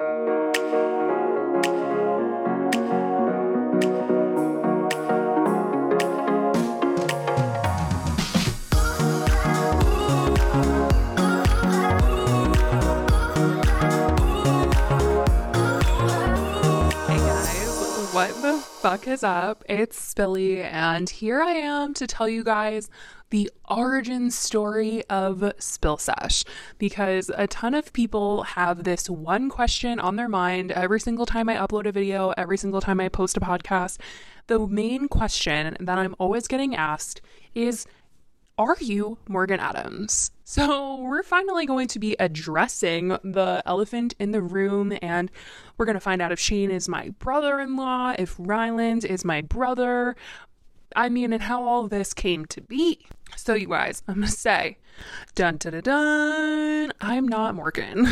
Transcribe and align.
Hey 0.00 0.33
fuck 18.84 19.08
is 19.08 19.24
up? 19.24 19.64
It's 19.66 19.98
Spilly, 19.98 20.62
and 20.62 21.08
here 21.08 21.40
I 21.40 21.52
am 21.52 21.94
to 21.94 22.06
tell 22.06 22.28
you 22.28 22.44
guys 22.44 22.90
the 23.30 23.50
origin 23.66 24.30
story 24.30 25.02
of 25.08 25.54
Spill 25.58 25.96
Sesh 25.96 26.44
because 26.76 27.30
a 27.34 27.46
ton 27.46 27.72
of 27.72 27.94
people 27.94 28.42
have 28.42 28.84
this 28.84 29.08
one 29.08 29.48
question 29.48 29.98
on 29.98 30.16
their 30.16 30.28
mind 30.28 30.70
every 30.70 31.00
single 31.00 31.24
time 31.24 31.48
I 31.48 31.54
upload 31.54 31.86
a 31.86 31.92
video, 31.92 32.34
every 32.36 32.58
single 32.58 32.82
time 32.82 33.00
I 33.00 33.08
post 33.08 33.38
a 33.38 33.40
podcast. 33.40 33.96
The 34.48 34.66
main 34.66 35.08
question 35.08 35.78
that 35.80 35.98
I'm 35.98 36.14
always 36.18 36.46
getting 36.46 36.76
asked 36.76 37.22
is 37.54 37.86
are 38.58 38.76
you 38.80 39.18
Morgan 39.28 39.58
Adams? 39.60 40.30
So, 40.44 40.96
we're 40.96 41.22
finally 41.22 41.66
going 41.66 41.88
to 41.88 41.98
be 41.98 42.14
addressing 42.20 43.08
the 43.08 43.62
elephant 43.66 44.14
in 44.18 44.30
the 44.30 44.42
room, 44.42 44.96
and 45.02 45.30
we're 45.76 45.86
going 45.86 45.94
to 45.94 46.00
find 46.00 46.22
out 46.22 46.32
if 46.32 46.38
Shane 46.38 46.70
is 46.70 46.88
my 46.88 47.08
brother 47.18 47.58
in 47.60 47.76
law, 47.76 48.14
if 48.16 48.36
Ryland 48.38 49.04
is 49.04 49.24
my 49.24 49.40
brother. 49.40 50.14
I 50.94 51.08
mean, 51.08 51.32
and 51.32 51.42
how 51.42 51.64
all 51.64 51.88
this 51.88 52.14
came 52.14 52.44
to 52.46 52.60
be. 52.60 53.06
So, 53.36 53.54
you 53.54 53.68
guys, 53.68 54.02
I'm 54.06 54.16
going 54.16 54.26
to 54.26 54.32
say, 54.32 54.78
dun 55.34 55.56
dun 55.56 55.72
dun 55.72 55.82
dun, 55.82 56.92
I'm 57.00 57.26
not 57.26 57.54
Morgan. 57.54 58.06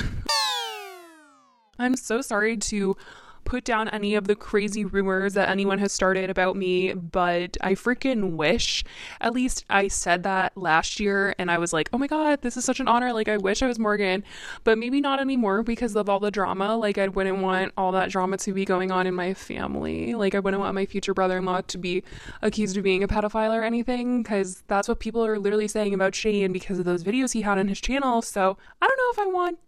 I'm 1.79 1.97
so 1.97 2.21
sorry 2.21 2.57
to 2.57 2.97
put 3.45 3.65
down 3.65 3.89
any 3.89 4.15
of 4.15 4.27
the 4.27 4.35
crazy 4.35 4.85
rumors 4.85 5.35
that 5.35 5.49
anyone 5.49 5.79
has 5.79 5.93
started 5.93 6.31
about 6.31 6.57
me, 6.57 6.93
but 6.95 7.57
I 7.61 7.75
freaking 7.75 8.33
wish. 8.33 8.85
At 9.21 9.33
least 9.33 9.65
I 9.69 9.89
said 9.89 10.23
that 10.23 10.57
last 10.57 11.01
year 11.01 11.35
and 11.39 11.51
I 11.51 11.59
was 11.59 11.73
like, 11.73 11.89
oh 11.93 11.99
my 11.99 12.07
god, 12.07 12.43
this 12.43 12.57
is 12.57 12.65
such 12.65 12.81
an 12.81 12.89
honor. 12.89 13.13
Like, 13.13 13.29
I 13.29 13.37
wish 13.37 13.63
I 13.63 13.67
was 13.67 13.79
Morgan, 13.79 14.25
but 14.65 14.79
maybe 14.79 15.01
not 15.01 15.21
anymore 15.21 15.63
because 15.63 15.97
of 15.97 16.09
all 16.09 16.21
the 16.21 16.31
drama. 16.31 16.77
Like, 16.77 16.99
I 16.99 17.09
wouldn't 17.09 17.39
want 17.39 17.73
all 17.77 17.93
that 17.93 18.11
drama 18.11 18.37
to 18.39 18.53
be 18.53 18.65
going 18.65 18.91
on 18.91 19.07
in 19.07 19.15
my 19.15 19.35
family. 19.35 20.15
Like, 20.15 20.35
I 20.35 20.41
wouldn't 20.41 20.61
want 20.61 20.75
my 20.75 20.87
future 20.87 21.15
brother 21.15 21.39
in 21.39 21.45
law 21.45 21.61
to 21.61 21.79
be 21.79 22.03
accused 22.41 22.77
of 22.77 22.85
being 22.85 23.03
a 23.03 23.09
pedophile 23.09 23.55
or 23.55 23.63
anything 23.63 24.23
because 24.23 24.63
that's 24.69 24.89
what 24.89 25.01
people 25.01 25.25
are 25.25 25.39
literally 25.39 25.69
saying 25.69 25.95
about 25.95 26.15
Shane 26.15 26.53
because 26.53 26.79
of 26.79 26.85
those 26.85 27.05
videos 27.05 27.33
he 27.33 27.43
had 27.43 27.59
on 27.59 27.69
his 27.69 27.81
channel. 27.81 28.23
So, 28.23 28.57
I 28.81 28.87
don't 28.87 28.97
know 28.97 29.23
if 29.23 29.29
I 29.29 29.31
want 29.33 29.59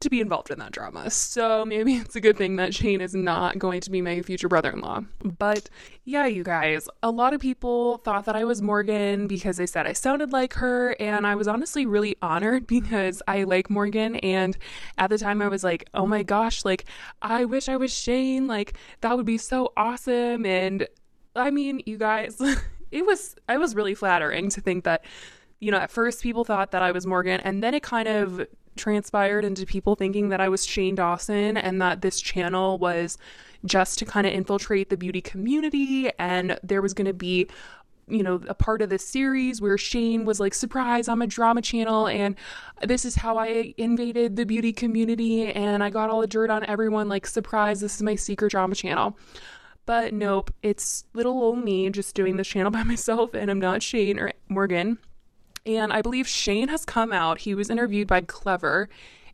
to 0.00 0.10
be 0.10 0.20
involved 0.20 0.50
in 0.50 0.58
that 0.58 0.72
drama. 0.72 1.10
So 1.10 1.64
maybe 1.64 1.94
it's 1.96 2.16
a 2.16 2.20
good 2.20 2.36
thing 2.36 2.56
that 2.56 2.74
Shane 2.74 3.00
is 3.00 3.14
not 3.14 3.58
going 3.58 3.80
to 3.80 3.90
be 3.90 4.02
my 4.02 4.20
future 4.22 4.48
brother 4.48 4.70
in 4.70 4.80
law. 4.80 5.00
But 5.22 5.70
yeah, 6.04 6.26
you 6.26 6.44
guys, 6.44 6.88
a 7.02 7.10
lot 7.10 7.32
of 7.32 7.40
people 7.40 7.98
thought 7.98 8.26
that 8.26 8.36
I 8.36 8.44
was 8.44 8.60
Morgan 8.60 9.26
because 9.26 9.56
they 9.56 9.66
said 9.66 9.86
I 9.86 9.94
sounded 9.94 10.32
like 10.32 10.54
her. 10.54 10.96
And 11.00 11.26
I 11.26 11.34
was 11.34 11.48
honestly 11.48 11.86
really 11.86 12.16
honored 12.20 12.66
because 12.68 13.22
I 13.26 13.44
like 13.44 13.70
Morgan. 13.70 14.16
And 14.16 14.56
at 14.98 15.10
the 15.10 15.18
time, 15.18 15.40
I 15.40 15.48
was 15.48 15.64
like, 15.64 15.88
oh 15.94 16.06
my 16.06 16.22
gosh, 16.22 16.64
like, 16.64 16.84
I 17.22 17.44
wish 17.44 17.68
I 17.68 17.76
was 17.76 17.92
Shane. 17.92 18.46
Like, 18.46 18.74
that 19.00 19.16
would 19.16 19.26
be 19.26 19.38
so 19.38 19.72
awesome. 19.76 20.44
And 20.44 20.86
I 21.34 21.50
mean, 21.50 21.82
you 21.86 21.96
guys, 21.96 22.40
it 22.90 23.06
was, 23.06 23.34
I 23.48 23.56
was 23.58 23.74
really 23.74 23.94
flattering 23.94 24.50
to 24.50 24.60
think 24.60 24.84
that 24.84 25.04
you 25.58 25.70
know, 25.70 25.78
at 25.78 25.90
first 25.90 26.22
people 26.22 26.44
thought 26.44 26.70
that 26.72 26.82
I 26.82 26.92
was 26.92 27.06
Morgan, 27.06 27.40
and 27.40 27.62
then 27.62 27.72
it 27.72 27.82
kind 27.82 28.08
of 28.08 28.46
transpired 28.76 29.44
into 29.44 29.66
people 29.66 29.94
thinking 29.94 30.28
that 30.28 30.40
I 30.40 30.48
was 30.48 30.64
Shane 30.64 30.94
Dawson 30.94 31.56
and 31.56 31.80
that 31.82 32.02
this 32.02 32.20
channel 32.20 32.78
was 32.78 33.18
just 33.64 33.98
to 33.98 34.04
kind 34.04 34.26
of 34.26 34.32
infiltrate 34.32 34.90
the 34.90 34.96
beauty 34.96 35.20
community 35.20 36.10
and 36.18 36.58
there 36.62 36.82
was 36.82 36.94
going 36.94 37.06
to 37.06 37.14
be 37.14 37.48
you 38.08 38.22
know, 38.22 38.40
a 38.46 38.54
part 38.54 38.82
of 38.82 38.88
this 38.88 39.06
series 39.06 39.60
where 39.60 39.76
Shane 39.76 40.24
was 40.24 40.38
like, 40.38 40.54
surprise, 40.54 41.08
I'm 41.08 41.22
a 41.22 41.26
drama 41.26 41.60
channel, 41.60 42.06
and 42.06 42.36
this 42.82 43.04
is 43.04 43.16
how 43.16 43.36
I 43.36 43.74
invaded 43.76 44.36
the 44.36 44.46
beauty 44.46 44.72
community, 44.72 45.52
and 45.52 45.82
I 45.82 45.90
got 45.90 46.08
all 46.08 46.20
the 46.20 46.28
dirt 46.28 46.50
on 46.50 46.64
everyone, 46.66 47.08
like, 47.08 47.26
surprise, 47.26 47.80
this 47.80 47.96
is 47.96 48.02
my 48.02 48.14
secret 48.14 48.50
drama 48.50 48.76
channel. 48.76 49.16
But 49.86 50.12
nope, 50.14 50.52
it's 50.62 51.04
little 51.14 51.32
old 51.32 51.62
me 51.64 51.90
just 51.90 52.14
doing 52.14 52.36
this 52.36 52.48
channel 52.48 52.70
by 52.70 52.82
myself, 52.84 53.34
and 53.34 53.50
I'm 53.50 53.60
not 53.60 53.82
Shane 53.82 54.18
or 54.18 54.32
Morgan. 54.48 54.98
And 55.66 55.92
I 55.92 56.00
believe 56.00 56.28
Shane 56.28 56.68
has 56.68 56.84
come 56.84 57.12
out. 57.12 57.40
He 57.40 57.54
was 57.54 57.68
interviewed 57.68 58.06
by 58.06 58.20
Clevver 58.22 58.88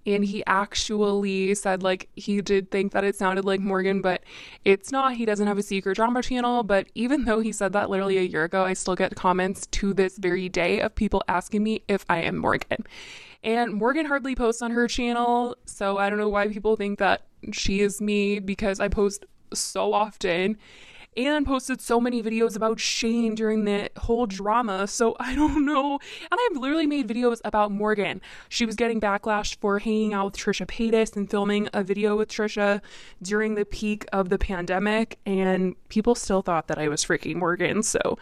and 0.04 0.25
he 0.25 0.43
actually 0.47 1.54
said 1.54 1.82
like 1.82 2.09
he 2.15 2.41
did 2.41 2.70
think 2.70 2.93
that 2.93 3.04
it 3.04 3.15
sounded 3.15 3.44
like 3.44 3.60
Morgan, 3.60 4.00
but 4.00 4.22
it's 4.65 4.91
not. 4.91 5.15
He 5.15 5.25
doesn't 5.25 5.47
have 5.47 5.59
a 5.59 5.62
secret 5.62 5.94
drama 5.94 6.22
channel. 6.22 6.62
But 6.62 6.88
even 6.94 7.25
though 7.25 7.41
he 7.41 7.53
said 7.53 7.72
that 7.75 7.91
literally 7.91 8.19
a 8.19 8.22
year 8.22 8.44
ago, 8.44 8.65
I 8.65 8.72
still 8.72 8.97
get 8.97 9.15
comments 9.15 9.66
to 9.66 9.94
this 9.94 10.19
very 10.19 10.48
day 10.48 10.81
of 10.81 10.94
people 10.94 11.22
asking 11.28 11.62
me 11.62 11.82
if 11.88 12.04
I 12.09 12.22
am 12.22 12.38
Morgan. 12.38 12.84
And 13.44 13.75
Morgan 13.75 14.06
hardly 14.06 14.34
posts 14.34 14.62
on 14.62 14.70
her 14.70 14.87
channel, 14.87 15.56
so 15.66 15.99
I 15.99 16.09
don't 16.09 16.19
know 16.19 16.28
why 16.28 16.49
people 16.49 16.76
think 16.76 16.99
that 17.00 17.22
she 17.53 17.81
is 17.81 18.00
me 18.00 18.38
because 18.38 18.78
I 18.78 18.88
post 18.88 19.25
so 19.53 19.93
often 19.93 20.59
and 21.17 21.47
posted 21.47 21.81
so 21.81 22.00
many 22.00 22.23
videos 22.23 22.56
about 22.56 22.81
Shane 22.81 23.34
during 23.34 23.65
the 23.65 23.91
whole 23.97 24.27
drama. 24.27 24.87
So 24.87 25.17
I 25.21 25.34
don't 25.34 25.65
know. 25.65 25.99
And 26.31 26.41
I've 26.41 26.56
literally 26.56 26.87
made 26.87 27.09
videos 27.09 27.41
about 27.45 27.71
Morgan. 27.71 28.21
She 28.49 28.67
was 28.67 28.77
getting 28.77 29.00
backlash 29.00 29.56
for 29.59 29.78
hanging 29.78 30.15
out 30.15 30.27
with 30.27 30.37
Trisha 30.37 30.67
Paytas 30.67 31.17
and 31.17 31.31
filming 31.31 31.69
a 31.73 31.83
video 31.83 32.17
with 32.17 32.28
Trisha 32.28 32.81
during 33.23 33.55
the 33.55 33.65
peak 33.65 34.06
of 34.12 34.28
the 34.28 34.39
pandemic. 34.39 35.19
And 35.27 35.77
people 35.89 36.15
still 36.15 36.43
thought 36.43 36.69
that 36.69 36.78
I 36.78 36.89
was 36.89 37.05
freaking 37.05 37.37
Morgan. 37.37 37.83
So 37.83 38.19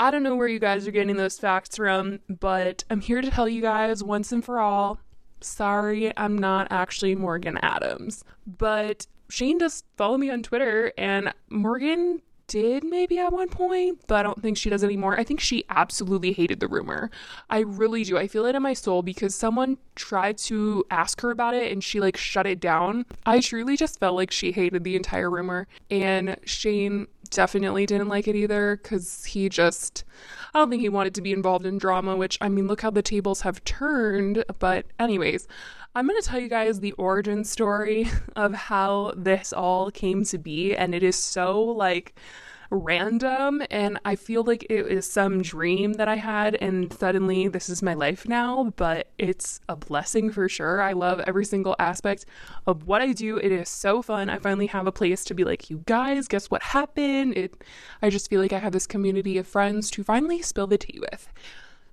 I 0.00 0.10
don't 0.10 0.22
know 0.22 0.36
where 0.36 0.48
you 0.48 0.60
guys 0.60 0.86
are 0.86 0.92
getting 0.92 1.16
those 1.16 1.38
facts 1.38 1.76
from, 1.76 2.20
but 2.28 2.84
I'm 2.88 3.00
here 3.00 3.20
to 3.20 3.30
tell 3.30 3.48
you 3.48 3.60
guys 3.60 4.04
once 4.04 4.30
and 4.30 4.44
for 4.44 4.60
all 4.60 5.00
sorry, 5.40 6.16
I'm 6.16 6.36
not 6.36 6.68
actually 6.70 7.14
Morgan 7.14 7.58
Adams. 7.62 8.24
But 8.46 9.06
Shane 9.30 9.58
does 9.58 9.84
follow 9.96 10.16
me 10.16 10.30
on 10.30 10.42
Twitter, 10.42 10.92
and 10.96 11.32
Morgan 11.50 12.22
did 12.48 12.82
maybe 12.82 13.18
at 13.18 13.30
one 13.30 13.48
point, 13.48 14.00
but 14.06 14.16
I 14.16 14.22
don't 14.22 14.42
think 14.42 14.56
she 14.56 14.70
does 14.70 14.82
anymore. 14.82 15.20
I 15.20 15.22
think 15.22 15.38
she 15.38 15.64
absolutely 15.68 16.32
hated 16.32 16.60
the 16.60 16.66
rumor. 16.66 17.10
I 17.50 17.60
really 17.60 18.04
do. 18.04 18.16
I 18.16 18.26
feel 18.26 18.46
it 18.46 18.54
in 18.54 18.62
my 18.62 18.72
soul 18.72 19.02
because 19.02 19.34
someone 19.34 19.76
tried 19.94 20.38
to 20.38 20.84
ask 20.90 21.20
her 21.20 21.30
about 21.30 21.54
it 21.54 21.70
and 21.70 21.84
she 21.84 22.00
like 22.00 22.16
shut 22.16 22.46
it 22.46 22.58
down. 22.58 23.04
I 23.26 23.40
truly 23.40 23.76
just 23.76 24.00
felt 24.00 24.16
like 24.16 24.30
she 24.30 24.50
hated 24.50 24.82
the 24.82 24.96
entire 24.96 25.30
rumor. 25.30 25.68
And 25.90 26.38
Shane 26.44 27.06
definitely 27.30 27.84
didn't 27.84 28.08
like 28.08 28.26
it 28.26 28.34
either 28.34 28.80
because 28.82 29.26
he 29.26 29.50
just, 29.50 30.04
I 30.54 30.58
don't 30.58 30.70
think 30.70 30.80
he 30.80 30.88
wanted 30.88 31.14
to 31.16 31.20
be 31.20 31.32
involved 31.32 31.66
in 31.66 31.76
drama, 31.76 32.16
which 32.16 32.38
I 32.40 32.48
mean, 32.48 32.66
look 32.66 32.80
how 32.80 32.90
the 32.90 33.02
tables 33.02 33.42
have 33.42 33.62
turned. 33.64 34.42
But, 34.58 34.86
anyways, 34.98 35.46
I'm 35.98 36.06
going 36.06 36.22
to 36.22 36.28
tell 36.28 36.38
you 36.38 36.48
guys 36.48 36.78
the 36.78 36.92
origin 36.92 37.42
story 37.42 38.08
of 38.36 38.54
how 38.54 39.14
this 39.16 39.52
all 39.52 39.90
came 39.90 40.22
to 40.26 40.38
be. 40.38 40.76
And 40.76 40.94
it 40.94 41.02
is 41.02 41.16
so 41.16 41.60
like 41.60 42.14
random. 42.70 43.64
And 43.68 43.98
I 44.04 44.14
feel 44.14 44.44
like 44.44 44.64
it 44.70 44.86
is 44.86 45.10
some 45.10 45.42
dream 45.42 45.94
that 45.94 46.06
I 46.06 46.14
had. 46.14 46.54
And 46.54 46.92
suddenly 46.92 47.48
this 47.48 47.68
is 47.68 47.82
my 47.82 47.94
life 47.94 48.28
now. 48.28 48.72
But 48.76 49.08
it's 49.18 49.60
a 49.68 49.74
blessing 49.74 50.30
for 50.30 50.48
sure. 50.48 50.80
I 50.80 50.92
love 50.92 51.18
every 51.26 51.44
single 51.44 51.74
aspect 51.80 52.26
of 52.68 52.86
what 52.86 53.02
I 53.02 53.12
do. 53.12 53.36
It 53.36 53.50
is 53.50 53.68
so 53.68 54.00
fun. 54.00 54.30
I 54.30 54.38
finally 54.38 54.68
have 54.68 54.86
a 54.86 54.92
place 54.92 55.24
to 55.24 55.34
be 55.34 55.42
like, 55.42 55.68
you 55.68 55.82
guys, 55.86 56.28
guess 56.28 56.48
what 56.48 56.62
happened? 56.62 57.36
It, 57.36 57.64
I 58.02 58.08
just 58.08 58.30
feel 58.30 58.40
like 58.40 58.52
I 58.52 58.60
have 58.60 58.70
this 58.72 58.86
community 58.86 59.36
of 59.36 59.48
friends 59.48 59.90
to 59.90 60.04
finally 60.04 60.42
spill 60.42 60.68
the 60.68 60.78
tea 60.78 61.00
with. 61.00 61.28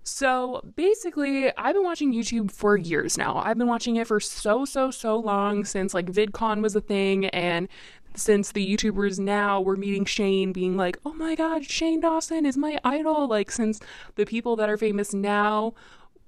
So 0.06 0.62
basically, 0.76 1.52
I've 1.58 1.74
been 1.74 1.84
watching 1.84 2.14
YouTube 2.14 2.52
for 2.52 2.78
years 2.78 3.18
now. 3.18 3.42
I've 3.44 3.58
been 3.58 3.68
watching 3.68 3.96
it 3.96 4.06
for 4.06 4.20
so, 4.20 4.64
so, 4.64 4.92
so 4.92 5.18
long 5.18 5.66
since 5.66 5.96
like 5.96 6.06
VidCon 6.06 6.62
was 6.62 6.76
a 6.76 6.82
thing 6.82 7.26
and 7.26 7.68
since 8.14 8.52
the 8.52 8.66
YouTubers 8.66 9.20
now 9.20 9.60
were 9.60 9.76
meeting 9.76 10.06
Shane 10.06 10.54
being 10.54 10.78
like, 10.78 11.00
oh 11.06 11.14
my 11.14 11.34
god, 11.34 11.66
Shane 11.66 12.00
Dawson 12.00 12.46
is 12.46 12.56
my 12.56 12.80
idol. 12.84 13.28
Like, 13.28 13.52
since 13.52 13.80
the 14.14 14.26
people 14.26 14.56
that 14.58 14.70
are 14.70 14.78
famous 14.78 15.12
now 15.12 15.74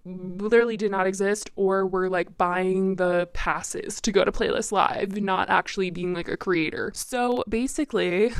literally 0.05 0.75
did 0.75 0.89
not 0.89 1.05
exist 1.05 1.51
or 1.55 1.85
were 1.85 2.09
like 2.09 2.35
buying 2.37 2.95
the 2.95 3.29
passes 3.33 4.01
to 4.01 4.11
go 4.11 4.25
to 4.25 4.31
Playlist 4.31 4.71
Live, 4.71 5.21
not 5.21 5.49
actually 5.49 5.91
being 5.91 6.13
like 6.13 6.27
a 6.27 6.35
creator. 6.35 6.91
So 6.95 7.43
basically, 7.47 8.31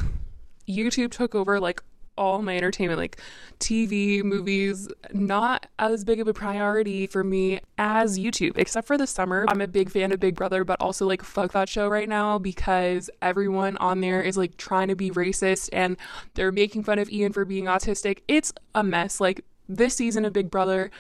YouTube 0.68 1.12
took 1.12 1.36
over 1.36 1.60
like 1.60 1.84
all 2.18 2.42
my 2.42 2.58
entertainment, 2.58 3.00
like 3.00 3.20
TV, 3.60 4.24
movies, 4.24 4.88
not 5.14 5.68
as 5.80 6.04
big 6.04 6.20
of 6.20 6.28
a 6.28 6.34
priority 6.34 7.08
for 7.08 7.24
me 7.24 7.60
as 7.78 8.20
YouTube, 8.20 8.58
except 8.58 8.88
for 8.88 8.98
the 8.98 9.08
summer. 9.08 9.46
I'm 9.48 9.62
a 9.62 9.68
big 9.68 9.90
fan 9.90 10.12
of 10.12 10.20
Big 10.20 10.36
Brother, 10.36 10.64
but 10.64 10.80
also 10.82 11.06
like 11.06 11.24
fuck 11.24 11.52
that 11.54 11.70
show 11.70 11.88
right 11.88 12.10
now 12.10 12.38
because 12.38 13.10
everyone 13.22 13.78
on 13.78 14.02
there 14.02 14.22
is 14.22 14.38
like 14.38 14.58
trying 14.58 14.88
to 14.88 14.96
be 14.96 15.12
racist 15.12 15.70
and 15.74 15.98
they're 16.34 16.52
making 16.52 16.84
fun 16.84 17.00
of 17.00 17.10
Ian 17.10 17.34
for 17.34 17.46
being 17.46 17.66
autistic. 17.66 18.20
It's 18.28 18.54
a 18.76 18.84
mess. 18.84 19.20
Like 19.20 19.46
this 19.68 19.96
season 19.96 20.26
of 20.26 20.34
Big 20.34 20.50
Brother, 20.52 20.92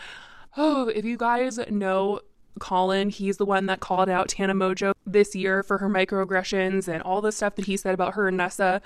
oh, 0.56 0.88
if 0.88 1.06
you 1.06 1.18
guys 1.18 1.60
know 1.70 2.22
Colin. 2.60 3.10
He's 3.10 3.38
the 3.38 3.46
one 3.46 3.66
that 3.68 3.80
called 3.80 4.10
out 4.10 4.30
Tana 4.30 4.54
Mongeau 4.54 4.94
this 5.06 5.36
year 5.36 5.63
for 5.63 5.78
her 5.78 5.90
microaggressions 5.90 6.88
and 6.88 7.02
all 7.04 7.22
the 7.22 7.31
stuff 7.31 7.56
that 7.56 7.66
he 7.66 7.78
said 7.78 7.94
about 7.94 8.13
her 8.16 8.28
and 8.28 8.38
Nessa. 8.38 8.81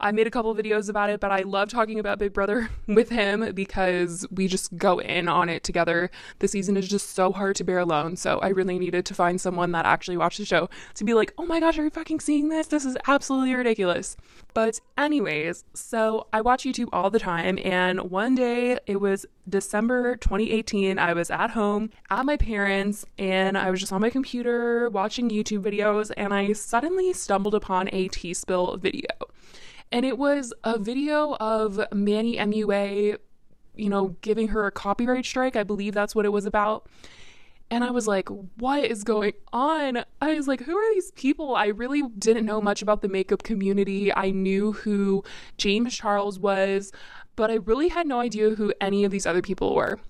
I 0.00 0.12
made 0.12 0.26
a 0.26 0.30
couple 0.30 0.54
videos 0.54 0.88
about 0.88 1.10
it, 1.10 1.20
but 1.20 1.30
I 1.30 1.40
love 1.40 1.68
talking 1.68 1.98
about 1.98 2.18
Big 2.18 2.32
Brother 2.32 2.70
with 2.86 3.10
him 3.10 3.52
because 3.52 4.26
we 4.30 4.48
just 4.48 4.76
go 4.76 4.98
in 4.98 5.28
on 5.28 5.50
it 5.50 5.62
together. 5.62 6.10
The 6.38 6.48
season 6.48 6.78
is 6.78 6.88
just 6.88 7.10
so 7.14 7.32
hard 7.32 7.56
to 7.56 7.64
bear 7.64 7.78
alone. 7.78 8.16
So 8.16 8.38
I 8.38 8.48
really 8.48 8.78
needed 8.78 9.04
to 9.06 9.14
find 9.14 9.38
someone 9.38 9.72
that 9.72 9.84
actually 9.84 10.16
watched 10.16 10.38
the 10.38 10.46
show 10.46 10.70
to 10.94 11.04
be 11.04 11.12
like, 11.12 11.34
oh 11.36 11.44
my 11.44 11.60
gosh, 11.60 11.78
are 11.78 11.84
you 11.84 11.90
fucking 11.90 12.20
seeing 12.20 12.48
this? 12.48 12.68
This 12.68 12.86
is 12.86 12.96
absolutely 13.06 13.54
ridiculous. 13.54 14.16
But, 14.54 14.80
anyways, 14.96 15.64
so 15.74 16.26
I 16.32 16.40
watch 16.40 16.64
YouTube 16.64 16.88
all 16.92 17.10
the 17.10 17.18
time. 17.18 17.58
And 17.62 18.10
one 18.10 18.34
day 18.34 18.78
it 18.86 19.00
was 19.00 19.26
December 19.48 20.16
2018. 20.16 20.98
I 20.98 21.12
was 21.12 21.30
at 21.30 21.50
home 21.50 21.90
at 22.08 22.24
my 22.24 22.38
parents' 22.38 23.04
and 23.18 23.58
I 23.58 23.70
was 23.70 23.80
just 23.80 23.92
on 23.92 24.00
my 24.00 24.10
computer 24.10 24.88
watching 24.88 25.28
YouTube 25.28 25.62
videos. 25.62 26.10
And 26.16 26.32
I 26.32 26.54
suddenly 26.54 27.12
stumbled 27.12 27.54
upon 27.54 27.90
a 27.92 28.08
Tea 28.08 28.32
Spill 28.32 28.78
video. 28.78 29.06
And 29.92 30.04
it 30.04 30.18
was 30.18 30.52
a 30.62 30.78
video 30.78 31.36
of 31.40 31.80
Manny 31.92 32.36
MUA, 32.36 33.18
you 33.74 33.88
know, 33.88 34.16
giving 34.20 34.48
her 34.48 34.66
a 34.66 34.70
copyright 34.70 35.24
strike. 35.24 35.56
I 35.56 35.64
believe 35.64 35.94
that's 35.94 36.14
what 36.14 36.24
it 36.24 36.30
was 36.30 36.46
about. 36.46 36.88
And 37.72 37.84
I 37.84 37.90
was 37.90 38.08
like, 38.08 38.28
what 38.58 38.84
is 38.84 39.04
going 39.04 39.32
on? 39.52 40.04
I 40.20 40.34
was 40.34 40.48
like, 40.48 40.62
who 40.62 40.76
are 40.76 40.94
these 40.94 41.12
people? 41.12 41.54
I 41.54 41.66
really 41.66 42.02
didn't 42.02 42.44
know 42.44 42.60
much 42.60 42.82
about 42.82 43.00
the 43.00 43.08
makeup 43.08 43.44
community. 43.44 44.12
I 44.12 44.30
knew 44.30 44.72
who 44.72 45.22
James 45.56 45.94
Charles 45.94 46.38
was, 46.38 46.90
but 47.36 47.50
I 47.50 47.54
really 47.54 47.88
had 47.88 48.08
no 48.08 48.18
idea 48.18 48.50
who 48.50 48.72
any 48.80 49.04
of 49.04 49.12
these 49.12 49.24
other 49.24 49.42
people 49.42 49.74
were. 49.74 50.00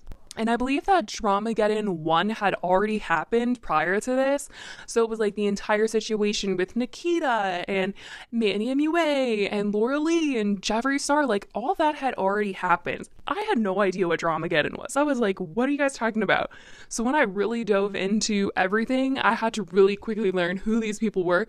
And 0.41 0.49
I 0.49 0.57
believe 0.57 0.85
that 0.85 1.05
Dramageddon 1.05 1.97
1 1.99 2.29
had 2.31 2.55
already 2.63 2.97
happened 2.97 3.61
prior 3.61 3.99
to 3.99 4.15
this. 4.15 4.49
So 4.87 5.03
it 5.03 5.09
was 5.09 5.19
like 5.19 5.35
the 5.35 5.45
entire 5.45 5.85
situation 5.85 6.57
with 6.57 6.75
Nikita 6.75 7.63
and 7.67 7.93
Manny 8.31 8.73
MUA 8.73 9.49
and 9.51 9.71
Laura 9.71 9.99
Lee 9.99 10.39
and 10.39 10.59
Jeffree 10.59 10.99
Star, 10.99 11.27
like 11.27 11.47
all 11.53 11.75
that 11.75 11.93
had 11.93 12.15
already 12.15 12.53
happened. 12.53 13.07
I 13.27 13.39
had 13.49 13.59
no 13.59 13.81
idea 13.81 14.07
what 14.07 14.21
Dramageddon 14.21 14.79
was. 14.79 14.97
I 14.97 15.03
was 15.03 15.19
like, 15.19 15.37
what 15.37 15.69
are 15.69 15.71
you 15.71 15.77
guys 15.77 15.93
talking 15.93 16.23
about? 16.23 16.49
So 16.89 17.03
when 17.03 17.13
I 17.13 17.21
really 17.21 17.63
dove 17.63 17.95
into 17.95 18.51
everything, 18.55 19.19
I 19.19 19.35
had 19.35 19.53
to 19.53 19.63
really 19.65 19.95
quickly 19.95 20.31
learn 20.31 20.57
who 20.57 20.79
these 20.79 20.97
people 20.97 21.23
were 21.23 21.45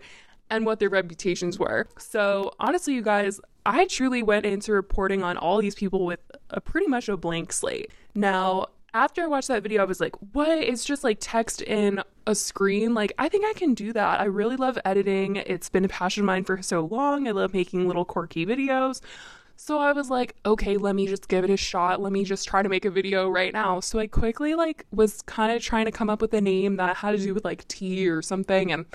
and 0.51 0.67
what 0.67 0.77
their 0.77 0.89
reputations 0.89 1.57
were. 1.57 1.87
So 1.97 2.51
honestly, 2.59 2.93
you 2.93 3.01
guys, 3.01 3.41
I 3.65 3.87
truly 3.87 4.21
went 4.21 4.45
into 4.45 4.71
reporting 4.71 5.23
on 5.23 5.35
all 5.35 5.59
these 5.59 5.73
people 5.73 6.05
with 6.05 6.19
a 6.51 6.61
pretty 6.61 6.85
much 6.85 7.09
a 7.09 7.17
blank 7.17 7.51
slate. 7.53 7.89
Now, 8.13 8.67
after 8.93 9.23
I 9.23 9.27
watched 9.27 9.47
that 9.47 9.63
video, 9.63 9.81
I 9.81 9.85
was 9.85 9.99
like, 9.99 10.15
what? 10.33 10.57
It's 10.57 10.85
just 10.85 11.03
like 11.03 11.17
text 11.19 11.61
in 11.61 12.01
a 12.27 12.35
screen. 12.35 12.93
Like, 12.93 13.13
I 13.17 13.27
think 13.27 13.45
I 13.45 13.53
can 13.53 13.73
do 13.73 13.91
that. 13.93 14.19
I 14.19 14.25
really 14.25 14.55
love 14.55 14.77
editing. 14.85 15.37
It's 15.37 15.69
been 15.69 15.85
a 15.85 15.89
passion 15.89 16.21
of 16.21 16.25
mine 16.25 16.43
for 16.43 16.61
so 16.61 16.85
long. 16.85 17.27
I 17.27 17.31
love 17.31 17.53
making 17.53 17.87
little 17.87 18.05
quirky 18.05 18.45
videos. 18.45 19.01
So 19.55 19.79
I 19.79 19.93
was 19.93 20.09
like, 20.09 20.35
okay, 20.45 20.77
let 20.77 20.95
me 20.95 21.07
just 21.07 21.27
give 21.27 21.43
it 21.43 21.49
a 21.49 21.57
shot. 21.57 22.01
Let 22.01 22.11
me 22.11 22.23
just 22.23 22.47
try 22.47 22.63
to 22.63 22.69
make 22.69 22.85
a 22.85 22.91
video 22.91 23.29
right 23.29 23.53
now. 23.53 23.79
So 23.79 23.99
I 23.99 24.07
quickly 24.07 24.55
like 24.55 24.85
was 24.91 25.21
kind 25.21 25.51
of 25.51 25.61
trying 25.61 25.85
to 25.85 25.91
come 25.91 26.09
up 26.09 26.21
with 26.21 26.33
a 26.33 26.41
name 26.41 26.75
that 26.77 26.97
had 26.97 27.11
to 27.11 27.17
do 27.17 27.33
with 27.33 27.45
like 27.45 27.67
tea 27.67 28.09
or 28.09 28.21
something 28.21 28.71
and 28.71 28.85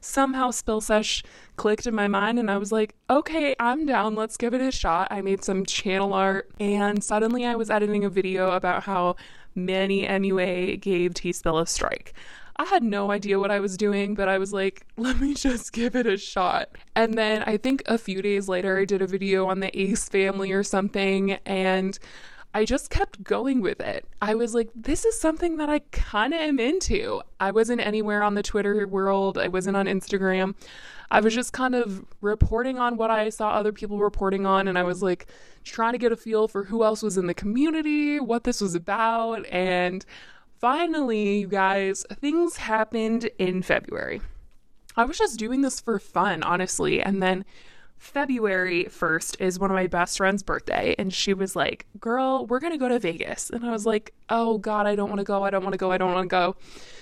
somehow 0.00 0.50
Spill 0.50 0.80
Sesh 0.80 1.22
clicked 1.56 1.86
in 1.86 1.94
my 1.94 2.08
mind 2.08 2.38
and 2.38 2.50
I 2.50 2.58
was 2.58 2.72
like, 2.72 2.94
okay, 3.08 3.54
I'm 3.58 3.86
down. 3.86 4.16
Let's 4.16 4.36
give 4.36 4.54
it 4.54 4.60
a 4.60 4.70
shot. 4.70 5.08
I 5.10 5.22
made 5.22 5.44
some 5.44 5.64
channel 5.64 6.12
art 6.12 6.50
and 6.60 7.02
suddenly 7.02 7.46
I 7.46 7.54
was 7.54 7.70
editing 7.70 8.04
a 8.04 8.10
video 8.10 8.50
about 8.50 8.82
how 8.82 9.16
Manny 9.58 10.06
MUA 10.06 10.80
gave 10.80 11.14
Tea 11.14 11.32
Spill 11.32 11.58
a 11.58 11.66
strike. 11.66 12.14
I 12.56 12.64
had 12.64 12.82
no 12.82 13.12
idea 13.12 13.38
what 13.38 13.52
I 13.52 13.60
was 13.60 13.76
doing, 13.76 14.14
but 14.14 14.28
I 14.28 14.38
was 14.38 14.52
like, 14.52 14.84
let 14.96 15.20
me 15.20 15.34
just 15.34 15.72
give 15.72 15.94
it 15.94 16.06
a 16.06 16.16
shot. 16.16 16.70
And 16.96 17.14
then 17.14 17.44
I 17.44 17.56
think 17.56 17.82
a 17.86 17.98
few 17.98 18.20
days 18.20 18.48
later, 18.48 18.78
I 18.78 18.84
did 18.84 19.00
a 19.00 19.06
video 19.06 19.46
on 19.46 19.60
the 19.60 19.78
Ace 19.78 20.08
family 20.08 20.50
or 20.50 20.64
something, 20.64 21.32
and 21.46 21.98
I 22.54 22.64
just 22.64 22.90
kept 22.90 23.22
going 23.22 23.60
with 23.60 23.80
it. 23.80 24.06
I 24.22 24.34
was 24.34 24.54
like, 24.54 24.70
this 24.74 25.04
is 25.04 25.20
something 25.20 25.58
that 25.58 25.68
I 25.68 25.80
kind 25.92 26.32
of 26.32 26.40
am 26.40 26.58
into. 26.58 27.20
I 27.38 27.50
wasn't 27.50 27.80
anywhere 27.80 28.22
on 28.22 28.34
the 28.34 28.42
Twitter 28.42 28.86
world, 28.86 29.38
I 29.38 29.48
wasn't 29.48 29.76
on 29.76 29.86
Instagram. 29.86 30.54
I 31.10 31.20
was 31.20 31.34
just 31.34 31.52
kind 31.52 31.74
of 31.74 32.04
reporting 32.20 32.78
on 32.78 32.96
what 32.96 33.10
I 33.10 33.30
saw 33.30 33.50
other 33.50 33.72
people 33.72 33.98
reporting 33.98 34.44
on, 34.44 34.68
and 34.68 34.78
I 34.78 34.82
was 34.82 35.02
like 35.02 35.26
trying 35.64 35.92
to 35.92 35.98
get 35.98 36.12
a 36.12 36.16
feel 36.16 36.48
for 36.48 36.64
who 36.64 36.84
else 36.84 37.02
was 37.02 37.16
in 37.16 37.26
the 37.26 37.34
community, 37.34 38.20
what 38.20 38.44
this 38.44 38.60
was 38.60 38.74
about, 38.74 39.46
and 39.46 40.04
finally, 40.58 41.40
you 41.40 41.48
guys, 41.48 42.04
things 42.20 42.56
happened 42.56 43.30
in 43.38 43.62
February. 43.62 44.20
I 44.96 45.04
was 45.04 45.16
just 45.16 45.38
doing 45.38 45.62
this 45.62 45.80
for 45.80 45.98
fun, 45.98 46.42
honestly. 46.42 47.00
And 47.00 47.22
then 47.22 47.44
February 47.98 48.84
1st 48.84 49.40
is 49.40 49.58
one 49.58 49.70
of 49.70 49.74
my 49.74 49.88
best 49.88 50.16
friend's 50.16 50.42
birthday. 50.42 50.94
And 50.98 51.12
she 51.12 51.34
was 51.34 51.56
like, 51.56 51.86
Girl, 52.00 52.46
we're 52.46 52.60
going 52.60 52.72
to 52.72 52.78
go 52.78 52.88
to 52.88 52.98
Vegas. 52.98 53.50
And 53.50 53.66
I 53.66 53.70
was 53.70 53.84
like, 53.84 54.14
Oh 54.30 54.58
God, 54.58 54.86
I 54.86 54.94
don't 54.94 55.08
want 55.08 55.18
to 55.18 55.24
go. 55.24 55.42
I 55.42 55.50
don't 55.50 55.64
want 55.64 55.72
to 55.74 55.78
go. 55.78 55.90
I 55.90 55.98
don't 55.98 56.12
want 56.12 56.24
to 56.24 56.28
go. 56.28 56.56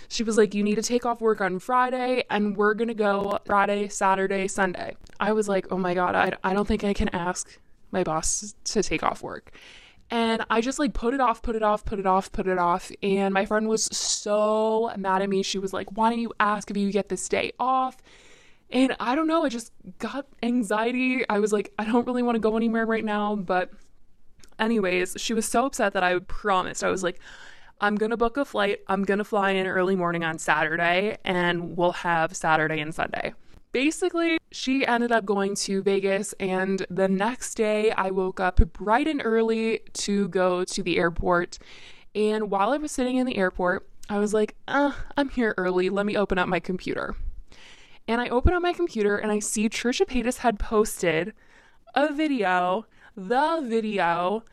She 0.08 0.22
was 0.22 0.37
like, 0.38 0.54
You 0.54 0.62
need 0.62 0.76
to 0.76 0.82
take 0.82 1.04
off 1.04 1.20
work 1.20 1.40
on 1.40 1.58
Friday 1.58 2.25
and 2.31 2.56
we're 2.56 2.75
going 2.75 2.88
to 2.88 2.94
go 2.94 3.38
Friday, 3.44 3.88
Saturday, 3.88 4.48
Sunday. 4.48 4.96
I 5.20 5.32
was 5.32 5.48
like, 5.48 5.66
Oh 5.70 5.78
my 5.78 5.93
God, 5.94 6.14
I, 6.14 6.32
I 6.43 6.54
don't 6.54 6.66
think 6.66 6.82
I 6.82 6.94
can 6.94 7.10
ask 7.10 7.58
my 7.93 8.02
boss 8.02 8.54
to 8.64 8.82
take 8.82 9.02
off 9.02 9.22
work. 9.22 9.52
And 10.10 10.44
I 10.48 10.60
just 10.60 10.78
like 10.78 10.94
put 10.94 11.14
it 11.14 11.20
off, 11.20 11.43
put 11.43 11.56
it 11.56 11.62
off, 11.62 11.84
put 11.84 11.98
it 11.98 12.06
off, 12.06 12.32
put 12.32 12.46
it 12.46 12.58
off. 12.58 12.90
And 13.02 13.34
my 13.34 13.44
friend 13.44 13.69
was 13.69 13.84
so 13.84 14.93
mad 14.96 15.20
at 15.20 15.28
me. 15.28 15.43
She 15.43 15.58
was 15.58 15.72
like, 15.75 15.96
Why 15.96 16.10
don't 16.10 16.20
you 16.20 16.32
ask 16.40 16.70
if 16.70 16.76
you 16.76 16.90
get 16.90 17.10
this 17.10 17.28
day 17.28 17.52
off? 17.58 17.98
And 18.71 18.97
I 18.99 19.15
don't 19.15 19.27
know, 19.27 19.45
I 19.45 19.49
just 19.49 19.73
got 19.99 20.27
anxiety. 20.43 21.25
I 21.29 21.39
was 21.39 21.53
like, 21.53 21.73
I 21.79 21.85
don't 21.85 22.07
really 22.07 22.23
want 22.23 22.37
to 22.37 22.41
go 22.41 22.57
anywhere 22.57 22.85
right 22.85 23.05
now. 23.05 23.37
But, 23.37 23.71
anyways, 24.59 25.17
she 25.19 25.35
was 25.35 25.47
so 25.47 25.67
upset 25.67 25.93
that 25.93 26.03
I 26.03 26.19
promised. 26.19 26.83
I 26.83 26.91
was 26.91 27.03
like, 27.03 27.21
I'm 27.81 27.95
going 27.95 28.11
to 28.11 28.17
book 28.17 28.37
a 28.37 28.45
flight. 28.45 28.81
I'm 28.89 29.05
going 29.05 29.19
to 29.19 29.25
fly 29.25 29.51
in 29.51 29.67
early 29.67 29.95
morning 29.95 30.25
on 30.25 30.39
Saturday, 30.39 31.19
and 31.25 31.77
we'll 31.77 31.93
have 31.93 32.35
Saturday 32.35 32.81
and 32.81 32.95
Sunday 32.95 33.35
basically, 33.77 34.39
she 34.53 34.87
ended 34.87 35.13
up 35.13 35.27
going 35.27 35.55
to 35.55 35.83
Vegas, 35.83 36.33
and 36.41 36.87
the 36.89 37.09
next 37.09 37.57
day 37.57 37.91
I 37.91 38.11
woke 38.11 38.41
up 38.41 38.57
bright 38.73 39.07
and 39.07 39.21
early 39.23 39.81
to 39.93 40.29
go 40.29 40.65
to 40.65 40.83
the 40.83 40.97
airport. 40.97 41.59
And 42.15 42.51
while 42.51 42.71
I 42.71 42.79
was 42.79 42.91
sitting 42.91 43.19
in 43.19 43.27
the 43.27 43.37
airport, 43.37 43.87
I 44.09 44.19
was 44.19 44.33
like, 44.33 44.55
uh, 44.67 44.93
I'm 45.19 45.29
here 45.29 45.53
early. 45.59 45.91
Let 45.91 46.07
me 46.07 46.17
open 46.17 46.39
up 46.39 46.49
my 46.49 46.59
computer. 46.59 47.17
And 48.08 48.20
I 48.20 48.29
open 48.29 48.55
up 48.55 48.62
my 48.62 48.73
computer 48.73 49.17
and 49.17 49.32
I 49.32 49.41
see 49.41 49.69
Trisha 49.69 50.06
Paytas 50.06 50.38
had 50.38 50.58
posted 50.58 51.32
a 51.94 52.13
video, 52.13 52.86
the 53.17 53.60
video 53.65 54.44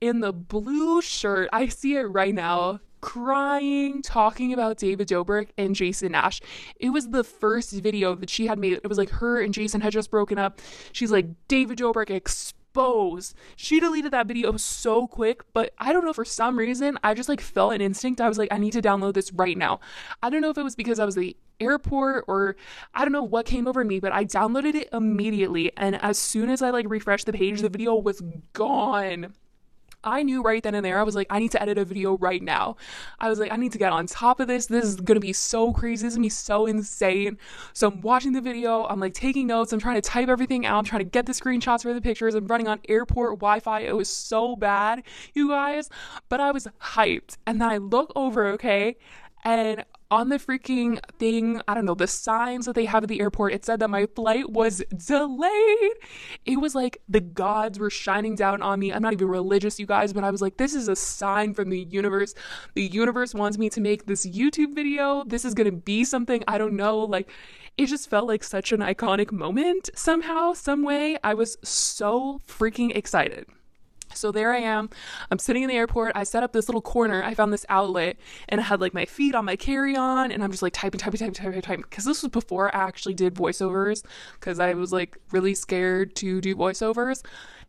in 0.00 0.20
the 0.20 0.32
blue 0.32 1.02
shirt. 1.02 1.48
I 1.52 1.66
see 1.66 1.96
it 1.96 2.02
right 2.02 2.34
now 2.34 2.80
crying, 3.00 4.00
talking 4.02 4.52
about 4.52 4.78
David 4.78 5.08
Dobrik 5.08 5.48
and 5.58 5.74
Jason 5.74 6.12
Nash. 6.12 6.40
It 6.78 6.90
was 6.90 7.10
the 7.10 7.24
first 7.24 7.72
video 7.72 8.14
that 8.14 8.30
she 8.30 8.46
had 8.46 8.58
made. 8.58 8.74
It 8.74 8.88
was 8.88 8.98
like 8.98 9.10
her 9.10 9.40
and 9.40 9.52
Jason 9.52 9.80
had 9.80 9.92
just 9.92 10.10
broken 10.10 10.38
up. 10.38 10.60
She's 10.92 11.10
like, 11.10 11.26
David 11.48 11.78
Dobrik 11.78 12.10
exposed. 12.10 13.34
She 13.56 13.80
deleted 13.80 14.12
that 14.12 14.28
video 14.28 14.56
so 14.56 15.06
quick, 15.08 15.42
but 15.52 15.74
I 15.78 15.92
don't 15.92 16.04
know, 16.04 16.12
for 16.12 16.24
some 16.24 16.56
reason, 16.56 16.98
I 17.02 17.14
just 17.14 17.28
like 17.28 17.40
felt 17.40 17.74
an 17.74 17.80
instinct. 17.80 18.20
I 18.20 18.28
was 18.28 18.38
like, 18.38 18.52
I 18.52 18.58
need 18.58 18.72
to 18.74 18.82
download 18.82 19.14
this 19.14 19.32
right 19.32 19.58
now. 19.58 19.80
I 20.22 20.30
don't 20.30 20.40
know 20.40 20.50
if 20.50 20.58
it 20.58 20.62
was 20.62 20.76
because 20.76 21.00
I 21.00 21.04
was 21.04 21.16
the 21.16 21.36
airport 21.60 22.24
or 22.28 22.56
I 22.94 23.04
don't 23.04 23.12
know 23.12 23.22
what 23.22 23.46
came 23.46 23.66
over 23.66 23.84
me, 23.84 24.00
but 24.00 24.12
I 24.12 24.24
downloaded 24.24 24.74
it 24.74 24.88
immediately. 24.92 25.72
And 25.76 26.00
as 26.02 26.18
soon 26.18 26.50
as 26.50 26.62
I 26.62 26.70
like 26.70 26.88
refreshed 26.88 27.26
the 27.26 27.32
page, 27.32 27.60
the 27.60 27.68
video 27.68 27.94
was 27.94 28.22
gone. 28.52 29.34
I 30.04 30.22
knew 30.22 30.42
right 30.42 30.62
then 30.62 30.74
and 30.74 30.84
there, 30.84 30.98
I 30.98 31.04
was 31.04 31.14
like, 31.14 31.28
I 31.30 31.38
need 31.38 31.52
to 31.52 31.62
edit 31.62 31.78
a 31.78 31.84
video 31.84 32.16
right 32.18 32.42
now. 32.42 32.76
I 33.20 33.28
was 33.28 33.38
like, 33.38 33.52
I 33.52 33.56
need 33.56 33.72
to 33.72 33.78
get 33.78 33.92
on 33.92 34.06
top 34.06 34.40
of 34.40 34.48
this. 34.48 34.66
This 34.66 34.84
is 34.84 34.96
to 34.96 35.20
be 35.20 35.32
so 35.32 35.72
crazy. 35.72 36.04
This 36.04 36.14
is 36.14 36.16
to 36.16 36.22
be 36.22 36.28
so 36.28 36.66
insane. 36.66 37.38
So 37.72 37.88
I'm 37.88 38.00
watching 38.00 38.32
the 38.32 38.40
video. 38.40 38.84
I'm 38.84 38.98
like 38.98 39.14
taking 39.14 39.46
notes. 39.46 39.72
I'm 39.72 39.78
trying 39.78 39.94
to 39.96 40.02
type 40.02 40.28
everything 40.28 40.66
out. 40.66 40.78
I'm 40.78 40.84
trying 40.84 41.00
to 41.00 41.08
get 41.08 41.26
the 41.26 41.32
screenshots 41.32 41.82
for 41.82 41.94
the 41.94 42.00
pictures. 42.00 42.34
I'm 42.34 42.46
running 42.46 42.66
on 42.68 42.80
airport 42.88 43.38
Wi 43.38 43.60
Fi. 43.60 43.80
It 43.80 43.96
was 43.96 44.08
so 44.08 44.56
bad, 44.56 45.04
you 45.34 45.48
guys. 45.48 45.88
But 46.28 46.40
I 46.40 46.50
was 46.50 46.66
hyped. 46.80 47.36
And 47.46 47.60
then 47.60 47.68
I 47.68 47.76
look 47.76 48.12
over, 48.16 48.48
okay? 48.48 48.96
And 49.44 49.84
on 50.12 50.28
the 50.28 50.36
freaking 50.36 51.00
thing, 51.18 51.62
I 51.66 51.72
don't 51.72 51.86
know, 51.86 51.94
the 51.94 52.06
signs 52.06 52.66
that 52.66 52.74
they 52.74 52.84
have 52.84 53.02
at 53.02 53.08
the 53.08 53.18
airport, 53.18 53.54
it 53.54 53.64
said 53.64 53.80
that 53.80 53.88
my 53.88 54.04
flight 54.04 54.50
was 54.50 54.82
delayed. 54.94 55.92
It 56.44 56.60
was 56.60 56.74
like 56.74 56.98
the 57.08 57.22
gods 57.22 57.78
were 57.78 57.88
shining 57.88 58.34
down 58.34 58.60
on 58.60 58.78
me. 58.78 58.92
I'm 58.92 59.00
not 59.00 59.14
even 59.14 59.28
religious, 59.28 59.80
you 59.80 59.86
guys, 59.86 60.12
but 60.12 60.22
I 60.22 60.30
was 60.30 60.42
like, 60.42 60.58
this 60.58 60.74
is 60.74 60.88
a 60.88 60.96
sign 60.96 61.54
from 61.54 61.70
the 61.70 61.84
universe. 61.84 62.34
The 62.74 62.82
universe 62.82 63.32
wants 63.32 63.56
me 63.56 63.70
to 63.70 63.80
make 63.80 64.04
this 64.04 64.26
YouTube 64.26 64.74
video. 64.74 65.24
This 65.24 65.46
is 65.46 65.54
going 65.54 65.70
to 65.70 65.76
be 65.76 66.04
something 66.04 66.44
I 66.46 66.58
don't 66.58 66.76
know. 66.76 66.98
Like, 66.98 67.30
it 67.78 67.86
just 67.86 68.10
felt 68.10 68.28
like 68.28 68.44
such 68.44 68.70
an 68.70 68.80
iconic 68.80 69.32
moment 69.32 69.88
somehow, 69.94 70.52
some 70.52 70.82
way. 70.82 71.16
I 71.24 71.32
was 71.32 71.56
so 71.62 72.42
freaking 72.46 72.94
excited. 72.94 73.46
So 74.14 74.32
there 74.32 74.52
I 74.52 74.58
am. 74.58 74.90
I'm 75.30 75.38
sitting 75.38 75.62
in 75.62 75.68
the 75.68 75.76
airport. 75.76 76.12
I 76.14 76.24
set 76.24 76.42
up 76.42 76.52
this 76.52 76.68
little 76.68 76.80
corner. 76.80 77.22
I 77.22 77.34
found 77.34 77.52
this 77.52 77.66
outlet 77.68 78.16
and 78.48 78.60
I 78.60 78.64
had 78.64 78.80
like 78.80 78.94
my 78.94 79.04
feet 79.04 79.34
on 79.34 79.44
my 79.44 79.56
carry 79.56 79.96
on 79.96 80.30
and 80.30 80.42
I'm 80.42 80.50
just 80.50 80.62
like 80.62 80.72
typing, 80.72 80.98
typing, 80.98 81.18
typing, 81.18 81.34
typing, 81.34 81.62
typing. 81.62 81.82
Because 81.82 82.04
this 82.04 82.22
was 82.22 82.30
before 82.30 82.74
I 82.74 82.80
actually 82.80 83.14
did 83.14 83.34
voiceovers 83.34 84.04
because 84.34 84.58
I 84.60 84.74
was 84.74 84.92
like 84.92 85.16
really 85.32 85.54
scared 85.54 86.14
to 86.16 86.40
do 86.40 86.54
voiceovers. 86.56 87.22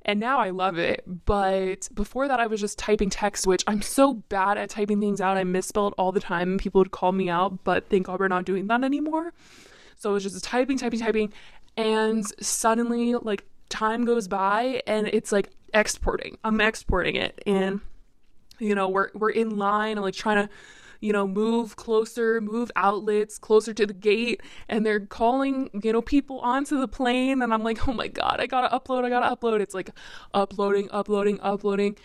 And 0.05 0.19
now 0.19 0.39
I 0.39 0.49
love 0.49 0.77
it. 0.77 1.03
But 1.25 1.87
before 1.93 2.27
that, 2.27 2.39
I 2.39 2.47
was 2.47 2.59
just 2.59 2.77
typing 2.77 3.09
text, 3.09 3.47
which 3.47 3.63
I'm 3.67 3.81
so 3.81 4.15
bad 4.15 4.57
at 4.57 4.69
typing 4.69 4.99
things 4.99 5.21
out. 5.21 5.37
I 5.37 5.43
misspelled 5.43 5.93
all 5.97 6.11
the 6.11 6.19
time 6.19 6.51
and 6.51 6.59
people 6.59 6.79
would 6.79 6.91
call 6.91 7.11
me 7.11 7.29
out. 7.29 7.63
But 7.63 7.89
thank 7.89 8.07
God 8.07 8.19
we're 8.19 8.27
not 8.27 8.45
doing 8.45 8.67
that 8.67 8.83
anymore. 8.83 9.33
So 9.95 10.09
it 10.09 10.13
was 10.13 10.23
just 10.23 10.43
typing, 10.43 10.77
typing, 10.77 10.99
typing. 10.99 11.33
And 11.77 12.25
suddenly, 12.43 13.15
like, 13.15 13.45
time 13.69 14.05
goes 14.05 14.27
by 14.27 14.81
and 14.85 15.07
it's 15.07 15.31
like 15.31 15.49
exporting. 15.73 16.37
I'm 16.43 16.61
exporting 16.61 17.15
it 17.15 17.41
and 17.45 17.81
you 18.59 18.75
know, 18.75 18.87
we're 18.87 19.09
we're 19.13 19.31
in 19.31 19.57
line, 19.57 19.97
I'm 19.97 20.03
like 20.03 20.13
trying 20.13 20.47
to 20.47 20.53
you 21.03 21.11
know, 21.11 21.27
move 21.27 21.75
closer, 21.75 22.39
move 22.39 22.71
outlets 22.77 23.37
closer 23.37 23.73
to 23.73 23.85
the 23.85 23.93
gate, 23.93 24.39
and 24.69 24.85
they're 24.85 25.01
calling, 25.01 25.69
you 25.83 25.91
know, 25.91 26.01
people 26.01 26.39
onto 26.39 26.79
the 26.79 26.87
plane. 26.87 27.41
And 27.41 27.53
I'm 27.53 27.61
like, 27.61 27.89
oh 27.89 27.91
my 27.91 28.07
God, 28.07 28.37
I 28.39 28.47
gotta 28.47 28.73
upload, 28.73 29.03
I 29.03 29.09
gotta 29.09 29.35
upload. 29.35 29.59
It's 29.59 29.73
like 29.73 29.89
uploading, 30.33 30.87
uploading, 30.91 31.41
uploading. 31.41 31.97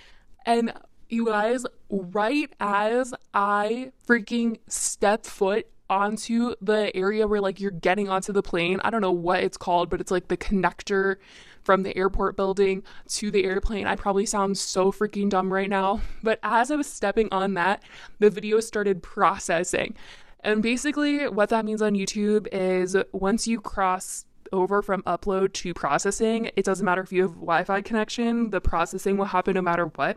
And 0.44 0.72
you 1.08 1.26
guys, 1.26 1.64
right 1.88 2.52
as 2.58 3.14
I 3.32 3.92
freaking 4.04 4.58
step 4.66 5.24
foot 5.26 5.68
onto 5.90 6.54
the 6.60 6.94
area 6.96 7.26
where 7.26 7.40
like 7.40 7.60
you're 7.60 7.70
getting 7.70 8.08
onto 8.08 8.32
the 8.32 8.42
plane, 8.42 8.80
I 8.84 8.90
don't 8.90 9.00
know 9.00 9.12
what 9.12 9.42
it's 9.42 9.56
called, 9.56 9.90
but 9.90 10.00
it's 10.00 10.10
like 10.10 10.28
the 10.28 10.36
connector 10.36 11.16
from 11.62 11.82
the 11.82 11.96
airport 11.96 12.36
building 12.36 12.82
to 13.08 13.30
the 13.30 13.44
airplane. 13.44 13.86
I 13.86 13.96
probably 13.96 14.26
sound 14.26 14.56
so 14.56 14.90
freaking 14.90 15.28
dumb 15.28 15.52
right 15.52 15.68
now, 15.68 16.00
but 16.22 16.38
as 16.42 16.70
I 16.70 16.76
was 16.76 16.86
stepping 16.86 17.28
on 17.32 17.54
that, 17.54 17.82
the 18.18 18.30
video 18.30 18.60
started 18.60 19.02
processing. 19.02 19.94
And 20.40 20.62
basically, 20.62 21.28
what 21.28 21.48
that 21.48 21.64
means 21.64 21.82
on 21.82 21.94
YouTube 21.94 22.46
is 22.52 22.96
once 23.12 23.48
you 23.48 23.60
cross 23.60 24.24
over 24.52 24.82
from 24.82 25.02
upload 25.02 25.52
to 25.52 25.74
processing, 25.74 26.50
it 26.56 26.64
doesn't 26.64 26.84
matter 26.84 27.02
if 27.02 27.12
you 27.12 27.22
have 27.22 27.34
Wi 27.34 27.64
Fi 27.64 27.82
connection, 27.82 28.50
the 28.50 28.60
processing 28.60 29.16
will 29.16 29.26
happen 29.26 29.54
no 29.54 29.62
matter 29.62 29.86
what. 29.86 30.16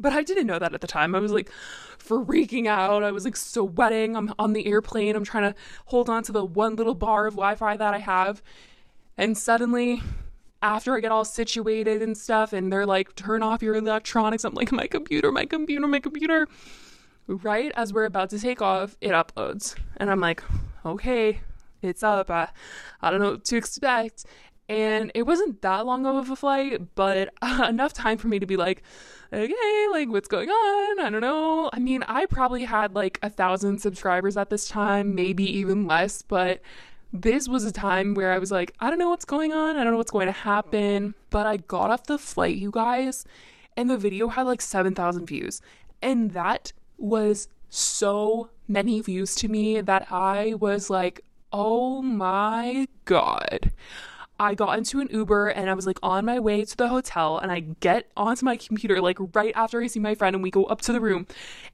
But 0.00 0.12
I 0.14 0.22
didn't 0.22 0.46
know 0.46 0.58
that 0.58 0.74
at 0.74 0.80
the 0.80 0.86
time. 0.86 1.14
I 1.14 1.18
was 1.18 1.30
like 1.30 1.50
freaking 1.98 2.66
out. 2.66 3.02
I 3.02 3.12
was 3.12 3.24
like 3.24 3.36
sweating. 3.36 4.16
I'm 4.16 4.34
on 4.38 4.54
the 4.54 4.66
airplane. 4.66 5.14
I'm 5.14 5.24
trying 5.24 5.52
to 5.52 5.54
hold 5.86 6.08
on 6.08 6.22
to 6.24 6.32
the 6.32 6.44
one 6.44 6.74
little 6.74 6.94
bar 6.94 7.26
of 7.26 7.34
Wi 7.34 7.54
Fi 7.54 7.76
that 7.76 7.94
I 7.94 7.98
have. 7.98 8.42
And 9.18 9.36
suddenly 9.36 10.02
after 10.62 10.96
I 10.96 11.00
get 11.00 11.12
all 11.12 11.24
situated 11.24 12.02
and 12.02 12.16
stuff, 12.16 12.52
and 12.52 12.72
they're 12.72 12.86
like, 12.86 13.14
turn 13.14 13.42
off 13.42 13.62
your 13.62 13.76
electronics. 13.76 14.44
I'm 14.44 14.54
like, 14.54 14.72
my 14.72 14.86
computer, 14.86 15.32
my 15.32 15.46
computer, 15.46 15.86
my 15.86 16.00
computer. 16.00 16.48
Right 17.26 17.70
as 17.76 17.92
we're 17.92 18.06
about 18.06 18.30
to 18.30 18.40
take 18.40 18.60
off, 18.60 18.96
it 19.00 19.10
uploads. 19.10 19.76
And 19.98 20.10
I'm 20.10 20.20
like, 20.20 20.42
okay, 20.84 21.40
it's 21.80 22.02
up. 22.02 22.30
I, 22.30 22.48
I 23.00 23.10
don't 23.10 23.20
know 23.20 23.32
what 23.32 23.44
to 23.44 23.56
expect. 23.56 24.26
And 24.70 25.10
it 25.16 25.24
wasn't 25.24 25.62
that 25.62 25.84
long 25.84 26.06
of 26.06 26.30
a 26.30 26.36
flight, 26.36 26.94
but 26.94 27.34
enough 27.42 27.92
time 27.92 28.18
for 28.18 28.28
me 28.28 28.38
to 28.38 28.46
be 28.46 28.56
like, 28.56 28.84
okay, 29.32 29.86
like 29.90 30.08
what's 30.10 30.28
going 30.28 30.48
on? 30.48 31.00
I 31.00 31.10
don't 31.10 31.22
know. 31.22 31.70
I 31.72 31.80
mean, 31.80 32.04
I 32.04 32.26
probably 32.26 32.62
had 32.62 32.94
like 32.94 33.18
a 33.20 33.28
thousand 33.28 33.80
subscribers 33.80 34.36
at 34.36 34.48
this 34.48 34.68
time, 34.68 35.16
maybe 35.16 35.42
even 35.58 35.88
less, 35.88 36.22
but 36.22 36.60
this 37.12 37.48
was 37.48 37.64
a 37.64 37.72
time 37.72 38.14
where 38.14 38.32
I 38.32 38.38
was 38.38 38.52
like, 38.52 38.72
I 38.78 38.90
don't 38.90 39.00
know 39.00 39.08
what's 39.08 39.24
going 39.24 39.52
on. 39.52 39.76
I 39.76 39.82
don't 39.82 39.92
know 39.92 39.98
what's 39.98 40.12
going 40.12 40.26
to 40.26 40.32
happen. 40.32 41.14
But 41.30 41.48
I 41.48 41.56
got 41.56 41.90
off 41.90 42.04
the 42.04 42.16
flight, 42.16 42.54
you 42.54 42.70
guys, 42.70 43.24
and 43.76 43.90
the 43.90 43.98
video 43.98 44.28
had 44.28 44.42
like 44.46 44.60
7,000 44.60 45.26
views. 45.26 45.60
And 46.00 46.30
that 46.30 46.72
was 46.96 47.48
so 47.70 48.50
many 48.68 49.00
views 49.00 49.34
to 49.36 49.48
me 49.48 49.80
that 49.80 50.06
I 50.12 50.54
was 50.54 50.90
like, 50.90 51.24
oh 51.52 52.02
my 52.02 52.86
God. 53.04 53.72
I 54.40 54.54
got 54.54 54.78
into 54.78 55.00
an 55.00 55.08
Uber 55.10 55.48
and 55.48 55.68
I 55.68 55.74
was 55.74 55.86
like 55.86 55.98
on 56.02 56.24
my 56.24 56.38
way 56.38 56.64
to 56.64 56.74
the 56.74 56.88
hotel 56.88 57.36
and 57.36 57.52
I 57.52 57.60
get 57.60 58.10
onto 58.16 58.46
my 58.46 58.56
computer 58.56 58.98
like 59.02 59.18
right 59.34 59.52
after 59.54 59.82
I 59.82 59.86
see 59.86 60.00
my 60.00 60.14
friend 60.14 60.34
and 60.34 60.42
we 60.42 60.50
go 60.50 60.64
up 60.64 60.80
to 60.82 60.94
the 60.94 61.00
room 61.00 61.26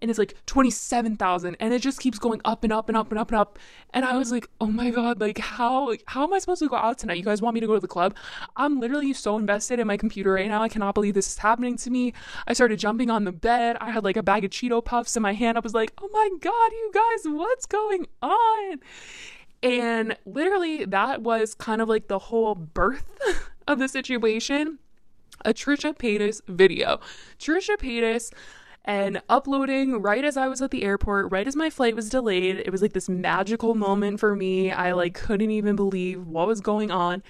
and 0.02 0.10
it's 0.10 0.18
like 0.18 0.34
27,000 0.46 1.56
and 1.60 1.72
it 1.72 1.80
just 1.80 2.00
keeps 2.00 2.18
going 2.18 2.40
up 2.44 2.64
and 2.64 2.72
up 2.72 2.88
and 2.88 2.96
up 2.98 3.12
and 3.12 3.20
up 3.20 3.30
and 3.30 3.38
up 3.38 3.60
and 3.94 4.04
I 4.04 4.16
was 4.16 4.32
like, 4.32 4.48
"Oh 4.60 4.66
my 4.66 4.90
god, 4.90 5.20
like 5.20 5.38
how 5.38 5.94
how 6.06 6.24
am 6.24 6.32
I 6.32 6.40
supposed 6.40 6.60
to 6.60 6.68
go 6.68 6.74
out 6.74 6.98
tonight? 6.98 7.18
You 7.18 7.22
guys 7.22 7.40
want 7.40 7.54
me 7.54 7.60
to 7.60 7.68
go 7.68 7.74
to 7.74 7.80
the 7.80 7.86
club?" 7.86 8.16
I'm 8.56 8.80
literally 8.80 9.12
so 9.12 9.38
invested 9.38 9.78
in 9.78 9.86
my 9.86 9.96
computer 9.96 10.32
right 10.32 10.48
now. 10.48 10.60
I 10.60 10.68
cannot 10.68 10.94
believe 10.94 11.14
this 11.14 11.28
is 11.28 11.38
happening 11.38 11.76
to 11.78 11.90
me. 11.90 12.14
I 12.48 12.52
started 12.52 12.80
jumping 12.80 13.10
on 13.10 13.24
the 13.24 13.32
bed. 13.32 13.76
I 13.80 13.92
had 13.92 14.02
like 14.02 14.16
a 14.16 14.24
bag 14.24 14.44
of 14.44 14.50
Cheeto 14.50 14.84
puffs 14.84 15.16
in 15.16 15.22
my 15.22 15.34
hand. 15.34 15.56
I 15.56 15.60
was 15.60 15.72
like, 15.72 15.92
"Oh 16.02 16.08
my 16.12 16.28
god, 16.40 16.72
you 16.72 16.90
guys, 16.92 17.32
what's 17.32 17.66
going 17.66 18.06
on?" 18.20 18.80
And 19.62 20.16
literally, 20.24 20.84
that 20.84 21.22
was 21.22 21.54
kind 21.54 21.80
of 21.80 21.88
like 21.88 22.08
the 22.08 22.18
whole 22.18 22.54
birth 22.54 23.10
of 23.68 23.78
the 23.78 23.88
situation. 23.88 24.78
A 25.44 25.52
Trisha 25.52 25.96
Paytas 25.96 26.40
video. 26.48 27.00
Trisha 27.38 27.76
Paytas 27.76 28.32
and 28.86 29.20
uploading 29.28 30.00
right 30.00 30.24
as 30.24 30.36
I 30.36 30.46
was 30.46 30.62
at 30.62 30.70
the 30.70 30.84
airport, 30.84 31.32
right 31.32 31.46
as 31.46 31.56
my 31.56 31.68
flight 31.70 31.96
was 31.96 32.08
delayed. 32.08 32.56
It 32.56 32.70
was 32.70 32.80
like 32.80 32.92
this 32.92 33.08
magical 33.08 33.74
moment 33.74 34.20
for 34.20 34.36
me. 34.36 34.70
I 34.70 34.92
like 34.92 35.14
couldn't 35.14 35.50
even 35.50 35.74
believe 35.74 36.26
what 36.26 36.46
was 36.46 36.60
going 36.60 36.90
on. 36.90 37.22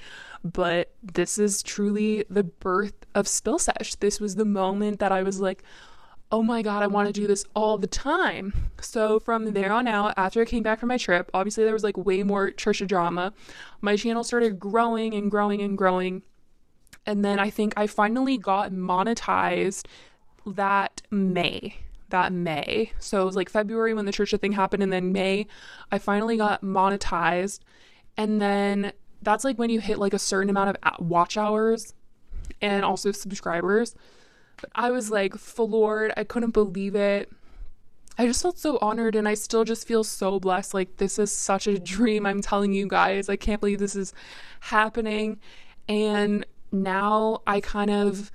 But 0.45 0.93
this 1.03 1.39
is 1.39 1.63
truly 1.63 2.25
the 2.29 2.45
birth 2.45 2.95
of 3.15 3.27
Spill 3.27 3.59
Sesh. 3.59 3.97
This 3.97 4.21
was 4.21 4.37
the 4.37 4.45
moment 4.45 5.01
that 5.01 5.11
I 5.11 5.23
was 5.23 5.41
like, 5.41 5.65
oh 6.33 6.43
my 6.43 6.61
God, 6.63 6.83
I 6.83 6.89
want 6.89 7.07
to 7.07 7.13
do 7.13 7.27
this 7.27 7.45
all 7.55 7.79
the 7.79 7.87
time. 7.87 8.71
So 8.81 9.21
from 9.21 9.53
there 9.53 9.73
on 9.73 9.87
out, 9.87 10.15
after 10.17 10.43
I 10.43 10.45
came 10.45 10.63
back 10.63 10.81
from 10.81 10.89
my 10.89 10.99
trip, 10.99 11.31
obviously 11.33 11.65
there 11.65 11.73
was 11.73 11.85
like 11.85 11.97
way 11.97 12.23
more 12.23 12.51
Trisha 12.51 12.87
drama. 12.87 13.33
My 13.81 13.97
channel 13.97 14.25
started 14.25 14.59
growing 14.59 15.15
and 15.15 15.31
growing 15.31 15.63
and 15.63 15.79
growing. 15.79 16.23
And 17.05 17.25
then 17.25 17.39
I 17.39 17.51
think 17.51 17.75
I 17.77 17.87
finally 17.87 18.39
got 18.39 18.73
monetized 18.73 19.87
that 20.45 21.03
May. 21.11 21.77
That 22.09 22.33
May. 22.33 22.93
So 22.99 23.23
it 23.23 23.27
was 23.27 23.37
like 23.37 23.49
February 23.49 23.95
when 23.95 24.07
the 24.07 24.13
Trisha 24.13 24.41
thing 24.41 24.53
happened, 24.53 24.83
and 24.83 24.93
then 24.93 25.13
May, 25.13 25.47
I 25.93 25.99
finally 25.99 26.37
got 26.37 26.63
monetized. 26.63 27.61
And 28.17 28.41
then 28.41 28.93
that's 29.23 29.45
like 29.45 29.59
when 29.59 29.71
you 29.71 29.81
hit 29.81 29.99
like 29.99 30.15
a 30.15 30.19
certain 30.19 30.51
amount 30.51 30.71
of 30.71 31.01
watch 31.01 31.37
hours 31.37 31.95
and 32.61 32.85
also 32.85 33.13
subscribers. 33.13 33.95
I 34.75 34.91
was 34.91 35.11
like 35.11 35.37
floored. 35.37 36.13
I 36.17 36.25
couldn't 36.25 36.51
believe 36.51 36.95
it. 36.95 37.31
I 38.19 38.27
just 38.27 38.43
felt 38.43 38.59
so 38.59 38.79
honored 38.81 39.15
and 39.15 39.29
I 39.29 39.35
still 39.35 39.65
just 39.65 39.87
feel 39.87 40.03
so 40.03 40.41
blessed. 40.41 40.73
Like, 40.73 40.97
this 40.97 41.19
is 41.19 41.31
such 41.31 41.67
a 41.67 41.79
dream. 41.79 42.25
I'm 42.25 42.41
telling 42.41 42.73
you 42.73 42.89
guys, 42.89 43.29
I 43.29 43.37
can't 43.37 43.61
believe 43.61 43.79
this 43.79 43.97
is 43.97 44.15
happening. 44.61 45.39
And 45.89 46.47
now 46.73 47.43
I 47.47 47.61
kind 47.61 47.91
of, 47.91 48.33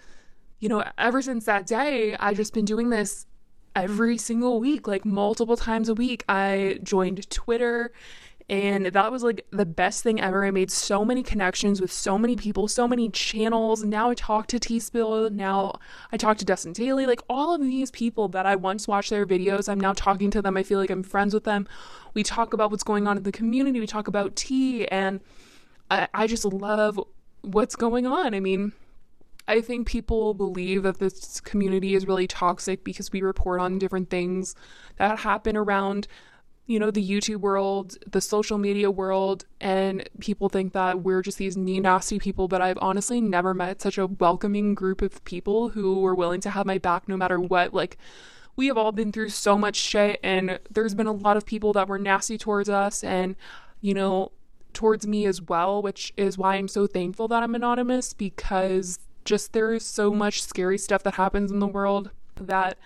you 0.60 0.70
know, 0.70 0.84
ever 0.98 1.22
since 1.22 1.46
that 1.46 1.66
day, 1.66 2.16
I've 2.20 2.38
just 2.38 2.54
been 2.54 2.66
doing 2.66 2.90
this 2.90 3.26
every 3.76 4.18
single 4.18 4.60
week, 4.60 4.88
like 4.88 5.04
multiple 5.04 5.58
times 5.58 5.90
a 5.90 5.96
week. 5.96 6.24
I 6.30 6.80
joined 6.84 7.28
Twitter 7.32 7.92
Mm-hmm. 8.50 8.68
and 8.68 8.86
that 8.88 9.12
was 9.12 9.24
like 9.24 9.46
the 9.52 9.66
best 9.66 10.04
thing 10.04 10.20
ever. 10.20 10.46
I 10.46 10.52
made 10.52 10.72
so 10.72 11.06
many 11.06 11.24
connections 11.24 11.82
with 11.82 11.92
so 11.92 12.18
many 12.18 12.36
people, 12.36 12.68
so 12.68 12.88
many 12.88 13.10
channels. 13.10 13.84
Now 13.84 14.10
I 14.10 14.14
talk 14.14 14.48
to 14.48 14.60
Tea 14.60 14.80
Spill. 14.80 15.30
Now 15.30 15.80
I 16.12 16.18
talk 16.18 16.38
to 16.38 16.46
Dustin 16.46 16.74
Dailey. 16.74 17.08
Like 17.08 17.22
all 17.30 17.54
of 17.54 17.62
these 17.62 17.92
people 17.92 18.28
that 18.30 18.46
I 18.46 18.56
once 18.56 18.88
watched 18.88 19.10
their 19.10 19.26
videos, 19.26 19.70
I'm 19.70 19.80
now 19.80 19.94
talking 19.94 20.32
to 20.32 20.42
them. 20.42 20.58
I 20.58 20.64
feel 20.64 20.80
like 20.80 20.90
I'm 20.90 21.04
friends 21.04 21.34
with 21.34 21.44
them. 21.44 21.68
We 22.14 22.24
talk 22.24 22.54
about 22.54 22.72
what's 22.72 22.84
going 22.84 23.08
on 23.08 23.18
in 23.18 23.24
the 23.24 23.32
community. 23.32 23.80
We 23.80 23.88
talk 23.88 24.08
about 24.08 24.36
tea. 24.36 24.88
And 24.88 25.22
I, 25.90 26.08
I 26.14 26.28
just 26.28 26.46
love 26.46 27.00
what's 27.42 27.76
going 27.76 28.06
on. 28.06 28.34
I 28.34 28.40
mean, 28.40 28.74
I 29.48 29.62
think 29.62 29.88
people 29.88 30.34
believe 30.34 30.84
that 30.84 31.00
this 31.00 31.42
community 31.42 31.96
is 31.96 32.08
really 32.08 32.28
toxic 32.28 32.84
because 32.84 33.12
we 33.12 33.22
report 33.22 33.60
on 33.60 33.80
different 33.80 34.10
things 34.10 34.56
that 34.98 35.20
happen 35.20 35.58
around 35.58 36.08
you 36.72 36.80
know, 36.80 36.90
the 36.90 37.06
YouTube 37.06 37.42
world, 37.42 37.98
the 38.10 38.22
social 38.22 38.58
media 38.58 38.90
world, 38.90 39.44
and 39.60 40.10
people 40.22 40.48
think 40.48 40.72
that 40.72 41.04
we're 41.04 41.22
just 41.22 41.38
these 41.38 41.58
nasty 41.58 42.18
people. 42.18 42.48
But 42.48 42.62
I've 42.62 42.78
honestly 42.82 43.20
never 43.20 43.54
met 43.54 43.82
such 43.82 43.98
a 43.98 44.08
welcoming 44.08 44.74
group 44.74 45.02
of 45.02 45.22
people 45.26 45.70
who 45.70 46.00
were 46.00 46.16
willing 46.16 46.40
to 46.42 46.50
have 46.50 46.66
my 46.66 46.78
back 46.78 47.10
no 47.10 47.18
matter 47.18 47.42
what. 47.42 47.74
Like, 47.74 47.98
we 48.56 48.68
have 48.68 48.78
all 48.78 48.94
been 48.94 49.12
through 49.12 49.30
so 49.30 49.58
much 49.58 49.76
shit, 49.76 50.22
and 50.24 50.60
there's 50.70 50.96
been 50.96 51.08
a 51.08 51.12
lot 51.12 51.36
of 51.36 51.46
people 51.46 51.74
that 51.74 51.90
were 51.90 52.00
nasty 52.00 52.38
towards 52.38 52.70
us 52.70 53.04
and, 53.04 53.36
you 53.82 53.94
know, 53.94 54.32
towards 54.72 55.06
me 55.06 55.26
as 55.26 55.42
well, 55.42 55.82
which 55.82 56.14
is 56.16 56.38
why 56.38 56.56
I'm 56.56 56.70
so 56.70 56.88
thankful 56.88 57.28
that 57.28 57.44
I'm 57.44 57.54
anonymous 57.54 58.14
because 58.14 58.98
just 59.26 59.52
there 59.52 59.74
is 59.74 59.84
so 59.84 60.14
much 60.14 60.42
scary 60.42 60.78
stuff 60.78 61.04
that 61.04 61.16
happens 61.16 61.52
in 61.52 61.60
the 61.60 61.68
world 61.68 62.12
that 62.38 62.78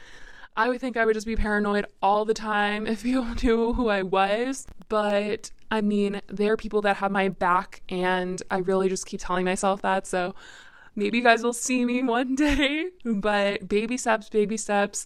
I 0.57 0.69
would 0.69 0.79
think 0.79 0.95
I 0.95 1.05
would 1.05 1.15
just 1.15 1.27
be 1.27 1.35
paranoid 1.35 1.85
all 2.01 2.24
the 2.24 2.33
time 2.33 2.88
if 2.88 3.03
people 3.03 3.27
knew 3.43 3.74
who 3.74 3.89
I 3.89 4.03
was. 4.03 4.65
But 4.88 5.51
I 5.69 5.81
mean, 5.81 6.21
there 6.27 6.53
are 6.53 6.57
people 6.57 6.81
that 6.83 6.97
have 6.97 7.12
my 7.12 7.29
back, 7.29 7.81
and 7.89 8.41
I 8.50 8.59
really 8.59 8.89
just 8.89 9.05
keep 9.05 9.19
telling 9.21 9.45
myself 9.45 9.81
that. 9.81 10.07
So 10.07 10.35
maybe 10.95 11.17
you 11.17 11.24
guys 11.24 11.43
will 11.43 11.53
see 11.53 11.85
me 11.85 12.03
one 12.17 12.35
day, 12.35 12.89
but 13.03 13.67
baby 13.67 13.97
steps, 13.97 14.29
baby 14.29 14.57
steps, 14.57 15.05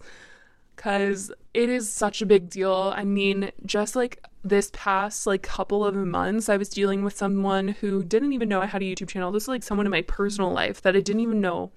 because 0.76 1.32
it 1.54 1.70
is 1.70 1.92
such 1.92 2.22
a 2.22 2.26
big 2.26 2.50
deal. 2.50 2.94
I 2.96 3.04
mean, 3.04 3.52
just 3.66 3.96
like 3.96 4.24
this 4.44 4.70
past 4.74 5.26
like 5.26 5.42
couple 5.42 5.84
of 5.84 5.96
months, 5.96 6.48
I 6.48 6.58
was 6.58 6.70
dealing 6.70 7.04
with 7.04 7.18
someone 7.18 7.70
who 7.70 8.04
didn't 8.04 8.34
even 8.34 8.50
know 8.50 8.62
I 8.62 8.68
had 8.68 8.82
a 8.82 8.86
YouTube 8.86 9.10
channel. 9.10 9.32
This 9.32 9.44
is 9.44 9.50
like 9.50 9.64
someone 9.64 9.88
in 9.88 9.92
my 9.92 10.04
personal 10.04 10.52
life 10.52 10.82
that 10.84 10.96
I 10.96 11.02
didn't 11.02 11.22
even 11.22 11.42
know 11.42 11.72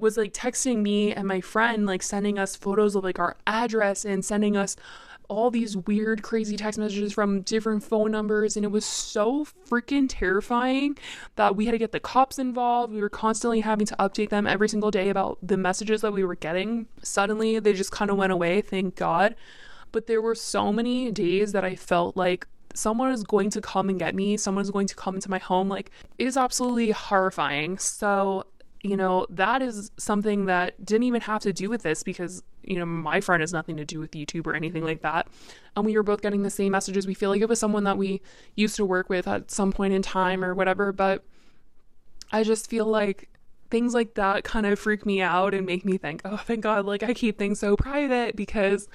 was 0.00 0.16
like 0.16 0.32
texting 0.32 0.78
me 0.78 1.12
and 1.12 1.26
my 1.26 1.40
friend, 1.40 1.86
like 1.86 2.02
sending 2.02 2.38
us 2.38 2.56
photos 2.56 2.94
of 2.94 3.04
like 3.04 3.18
our 3.18 3.36
address 3.46 4.04
and 4.04 4.24
sending 4.24 4.56
us 4.56 4.76
all 5.30 5.50
these 5.50 5.76
weird, 5.76 6.22
crazy 6.22 6.56
text 6.56 6.78
messages 6.78 7.12
from 7.12 7.42
different 7.42 7.84
phone 7.84 8.10
numbers. 8.10 8.56
And 8.56 8.64
it 8.64 8.70
was 8.72 8.84
so 8.84 9.44
freaking 9.44 10.06
terrifying 10.08 10.98
that 11.36 11.54
we 11.54 11.66
had 11.66 11.72
to 11.72 11.78
get 11.78 11.92
the 11.92 12.00
cops 12.00 12.38
involved. 12.38 12.92
We 12.92 13.00
were 13.00 13.08
constantly 13.08 13.60
having 13.60 13.86
to 13.86 13.96
update 13.96 14.30
them 14.30 14.46
every 14.46 14.68
single 14.68 14.90
day 14.90 15.08
about 15.08 15.38
the 15.40 15.56
messages 15.56 16.00
that 16.00 16.12
we 16.12 16.24
were 16.24 16.34
getting. 16.34 16.88
Suddenly, 17.02 17.60
they 17.60 17.72
just 17.72 17.92
kind 17.92 18.10
of 18.10 18.16
went 18.16 18.32
away, 18.32 18.60
thank 18.60 18.96
God. 18.96 19.36
But 19.92 20.08
there 20.08 20.20
were 20.20 20.34
so 20.34 20.72
many 20.72 21.12
days 21.12 21.52
that 21.52 21.64
I 21.64 21.76
felt 21.76 22.16
like 22.16 22.46
someone 22.74 23.12
is 23.12 23.22
going 23.22 23.50
to 23.50 23.60
come 23.60 23.88
and 23.88 23.98
get 23.98 24.14
me, 24.14 24.36
someone 24.36 24.62
is 24.62 24.70
going 24.70 24.88
to 24.88 24.96
come 24.96 25.14
into 25.14 25.30
my 25.30 25.38
home. 25.38 25.68
Like, 25.68 25.92
it 26.18 26.26
is 26.26 26.36
absolutely 26.36 26.90
horrifying. 26.90 27.78
So, 27.78 28.46
you 28.82 28.96
know, 28.96 29.26
that 29.28 29.60
is 29.60 29.90
something 29.98 30.46
that 30.46 30.84
didn't 30.84 31.02
even 31.02 31.20
have 31.22 31.42
to 31.42 31.52
do 31.52 31.68
with 31.68 31.82
this 31.82 32.02
because, 32.02 32.42
you 32.62 32.78
know, 32.78 32.86
my 32.86 33.20
friend 33.20 33.42
has 33.42 33.52
nothing 33.52 33.76
to 33.76 33.84
do 33.84 33.98
with 33.98 34.12
YouTube 34.12 34.46
or 34.46 34.54
anything 34.54 34.84
like 34.84 35.02
that. 35.02 35.28
And 35.76 35.84
we 35.84 35.96
were 35.96 36.02
both 36.02 36.22
getting 36.22 36.42
the 36.42 36.50
same 36.50 36.72
messages. 36.72 37.06
We 37.06 37.14
feel 37.14 37.30
like 37.30 37.42
it 37.42 37.48
was 37.48 37.58
someone 37.58 37.84
that 37.84 37.98
we 37.98 38.22
used 38.56 38.76
to 38.76 38.84
work 38.84 39.10
with 39.10 39.28
at 39.28 39.50
some 39.50 39.70
point 39.70 39.92
in 39.92 40.00
time 40.00 40.42
or 40.42 40.54
whatever. 40.54 40.92
But 40.92 41.24
I 42.32 42.42
just 42.42 42.70
feel 42.70 42.86
like 42.86 43.28
things 43.70 43.92
like 43.92 44.14
that 44.14 44.44
kind 44.44 44.66
of 44.66 44.78
freak 44.78 45.04
me 45.04 45.20
out 45.20 45.52
and 45.52 45.66
make 45.66 45.84
me 45.84 45.98
think, 45.98 46.22
oh, 46.24 46.38
thank 46.38 46.62
God, 46.62 46.86
like 46.86 47.02
I 47.02 47.12
keep 47.12 47.38
things 47.38 47.60
so 47.60 47.76
private 47.76 48.34
because 48.34 48.88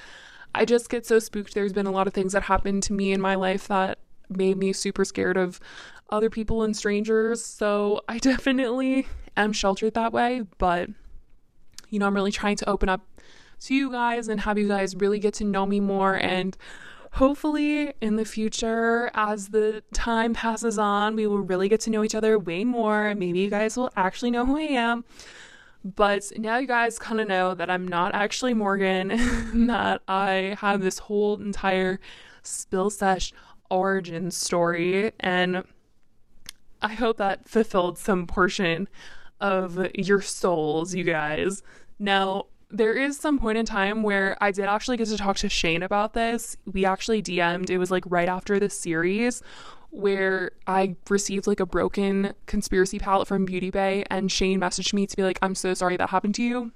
I 0.55 0.65
just 0.65 0.89
get 0.89 1.05
so 1.05 1.19
spooked. 1.19 1.53
There's 1.53 1.73
been 1.73 1.85
a 1.85 1.91
lot 1.91 2.07
of 2.07 2.13
things 2.13 2.33
that 2.33 2.43
happened 2.43 2.83
to 2.83 2.93
me 2.93 3.11
in 3.11 3.21
my 3.21 3.35
life 3.35 3.67
that 3.67 3.99
made 4.29 4.57
me 4.57 4.73
super 4.73 5.05
scared 5.05 5.37
of 5.37 5.59
other 6.09 6.29
people 6.29 6.63
and 6.63 6.75
strangers. 6.75 7.45
So 7.45 8.01
I 8.09 8.17
definitely 8.19 9.05
am 9.37 9.53
sheltered 9.53 9.93
that 9.93 10.13
way, 10.13 10.43
but 10.57 10.89
you 11.89 11.99
know, 11.99 12.07
I'm 12.07 12.15
really 12.15 12.31
trying 12.31 12.57
to 12.57 12.69
open 12.69 12.89
up 12.89 13.01
to 13.61 13.73
you 13.73 13.91
guys 13.91 14.27
and 14.27 14.41
have 14.41 14.57
you 14.57 14.67
guys 14.67 14.95
really 14.95 15.19
get 15.19 15.33
to 15.35 15.43
know 15.43 15.65
me 15.65 15.79
more. 15.79 16.15
And 16.15 16.57
hopefully 17.13 17.93
in 18.01 18.17
the 18.17 18.25
future 18.25 19.09
as 19.13 19.47
the 19.49 19.81
time 19.93 20.33
passes 20.33 20.77
on 20.77 21.15
we 21.15 21.25
will 21.25 21.39
really 21.39 21.69
get 21.69 21.79
to 21.79 21.89
know 21.89 22.03
each 22.03 22.15
other 22.15 22.37
way 22.37 22.63
more. 22.63 23.15
Maybe 23.15 23.39
you 23.39 23.49
guys 23.49 23.77
will 23.77 23.91
actually 23.95 24.31
know 24.31 24.45
who 24.45 24.57
i 24.57 24.63
am. 24.63 25.05
But 25.83 26.31
now 26.37 26.57
you 26.57 26.67
guys 26.67 26.99
kind 26.99 27.21
of 27.21 27.27
know 27.27 27.53
that 27.55 27.69
i'm 27.69 27.87
not 27.87 28.13
actually 28.13 28.53
morgan 28.53 29.07
that 29.67 30.01
i 30.07 30.57
have 30.59 30.81
this 30.81 30.99
whole 30.99 31.39
entire 31.39 31.99
spill 32.43 32.89
sesh 32.89 33.31
origin 33.69 34.29
story. 34.29 35.13
And 35.21 35.63
i 36.81 36.93
hope 36.93 37.15
that 37.17 37.47
fulfilled 37.47 37.97
some 37.97 38.27
portion 38.27 38.89
of 39.41 39.87
your 39.95 40.21
souls, 40.21 40.95
you 40.95 41.03
guys. 41.03 41.61
Now, 41.99 42.45
there 42.69 42.93
is 42.93 43.17
some 43.17 43.39
point 43.39 43.57
in 43.57 43.65
time 43.65 44.03
where 44.03 44.37
I 44.41 44.51
did 44.51 44.65
actually 44.65 44.97
get 44.97 45.07
to 45.07 45.17
talk 45.17 45.37
to 45.37 45.49
Shane 45.49 45.83
about 45.83 46.13
this. 46.13 46.57
We 46.65 46.85
actually 46.85 47.21
DM'd, 47.21 47.69
it 47.69 47.77
was 47.77 47.91
like 47.91 48.03
right 48.07 48.27
after 48.27 48.59
the 48.59 48.69
series 48.69 49.41
where 49.91 50.51
I 50.67 50.95
received 51.09 51.47
like 51.47 51.61
a 51.61 51.65
broken 51.65 52.33
conspiracy 52.47 52.99
palette 52.99 53.29
from 53.29 53.45
Beauty 53.45 53.69
Bay, 53.71 54.03
and 54.09 54.29
Shane 54.29 54.59
messaged 54.59 54.93
me 54.93 55.07
to 55.07 55.15
be 55.15 55.23
like, 55.23 55.39
I'm 55.41 55.55
so 55.55 55.73
sorry 55.73 55.95
that 55.95 56.09
happened 56.09 56.35
to 56.35 56.43
you. 56.43 56.71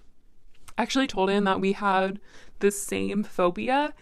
I 0.77 0.83
actually 0.83 1.07
told 1.07 1.29
him 1.29 1.43
that 1.43 1.59
we 1.59 1.73
had 1.73 2.21
the 2.59 2.71
same 2.71 3.23
phobia. 3.23 3.93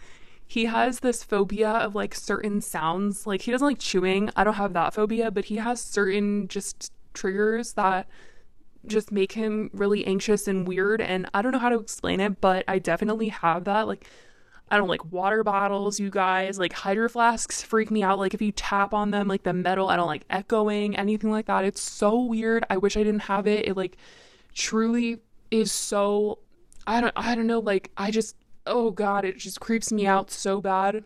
He 0.46 0.66
has 0.66 1.00
this 1.00 1.24
phobia 1.24 1.68
of 1.68 1.96
like 1.96 2.14
certain 2.14 2.60
sounds. 2.60 3.26
Like 3.26 3.42
he 3.42 3.50
doesn't 3.50 3.66
like 3.66 3.80
chewing. 3.80 4.30
I 4.36 4.44
don't 4.44 4.54
have 4.54 4.72
that 4.74 4.94
phobia, 4.94 5.32
but 5.32 5.46
he 5.46 5.56
has 5.56 5.80
certain 5.80 6.46
just 6.46 6.92
triggers 7.12 7.72
that 7.72 8.06
just 8.88 9.12
make 9.12 9.32
him 9.32 9.70
really 9.72 10.06
anxious 10.06 10.48
and 10.48 10.66
weird. 10.66 11.00
And 11.00 11.28
I 11.34 11.42
don't 11.42 11.52
know 11.52 11.58
how 11.58 11.68
to 11.68 11.78
explain 11.78 12.20
it, 12.20 12.40
but 12.40 12.64
I 12.68 12.78
definitely 12.78 13.28
have 13.28 13.64
that. 13.64 13.86
Like, 13.86 14.06
I 14.70 14.76
don't 14.76 14.88
like 14.88 15.12
water 15.12 15.42
bottles, 15.42 15.98
you 15.98 16.10
guys. 16.10 16.58
Like, 16.58 16.72
hydro 16.72 17.08
flasks 17.08 17.62
freak 17.62 17.90
me 17.90 18.02
out. 18.02 18.18
Like, 18.18 18.34
if 18.34 18.42
you 18.42 18.52
tap 18.52 18.92
on 18.92 19.10
them, 19.10 19.28
like 19.28 19.42
the 19.42 19.52
metal, 19.52 19.88
I 19.88 19.96
don't 19.96 20.06
like 20.06 20.24
echoing, 20.30 20.96
anything 20.96 21.30
like 21.30 21.46
that. 21.46 21.64
It's 21.64 21.80
so 21.80 22.20
weird. 22.20 22.64
I 22.68 22.76
wish 22.76 22.96
I 22.96 23.02
didn't 23.02 23.20
have 23.20 23.46
it. 23.46 23.66
It, 23.68 23.76
like, 23.76 23.96
truly 24.54 25.20
is 25.50 25.72
so. 25.72 26.38
I 26.86 27.00
don't, 27.00 27.12
I 27.16 27.34
don't 27.34 27.46
know. 27.46 27.60
Like, 27.60 27.90
I 27.96 28.10
just, 28.10 28.34
oh 28.66 28.90
God, 28.90 29.24
it 29.24 29.38
just 29.38 29.60
creeps 29.60 29.92
me 29.92 30.06
out 30.06 30.30
so 30.30 30.60
bad. 30.60 31.04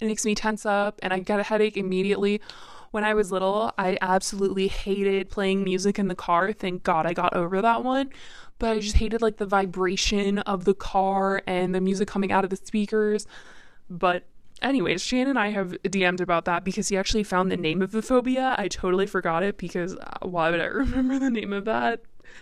It 0.00 0.06
makes 0.06 0.24
me 0.24 0.34
tense 0.34 0.66
up 0.66 0.98
and 1.02 1.12
I 1.12 1.20
get 1.20 1.40
a 1.40 1.42
headache 1.42 1.76
immediately 1.76 2.40
when 2.94 3.02
I 3.02 3.12
was 3.12 3.32
little, 3.32 3.72
I 3.76 3.98
absolutely 4.00 4.68
hated 4.68 5.28
playing 5.28 5.64
music 5.64 5.98
in 5.98 6.06
the 6.06 6.14
car. 6.14 6.52
Thank 6.52 6.84
God 6.84 7.06
I 7.06 7.12
got 7.12 7.34
over 7.34 7.60
that 7.60 7.82
one. 7.82 8.10
But 8.60 8.70
I 8.70 8.78
just 8.78 8.98
hated 8.98 9.20
like 9.20 9.38
the 9.38 9.46
vibration 9.46 10.38
of 10.38 10.64
the 10.64 10.74
car 10.74 11.42
and 11.44 11.74
the 11.74 11.80
music 11.80 12.06
coming 12.06 12.30
out 12.30 12.44
of 12.44 12.50
the 12.50 12.56
speakers. 12.56 13.26
But 13.90 14.26
anyways, 14.62 15.02
Shane 15.02 15.26
and 15.26 15.36
I 15.36 15.48
have 15.48 15.72
DM'd 15.82 16.20
about 16.20 16.44
that 16.44 16.62
because 16.62 16.86
he 16.86 16.96
actually 16.96 17.24
found 17.24 17.50
the 17.50 17.56
name 17.56 17.82
of 17.82 17.90
the 17.90 18.00
phobia. 18.00 18.54
I 18.56 18.68
totally 18.68 19.08
forgot 19.08 19.42
it 19.42 19.58
because 19.58 19.96
uh, 19.96 20.18
why 20.22 20.52
would 20.52 20.60
I 20.60 20.66
remember 20.66 21.18
the 21.18 21.30
name 21.30 21.52
of 21.52 21.64
that? 21.64 22.00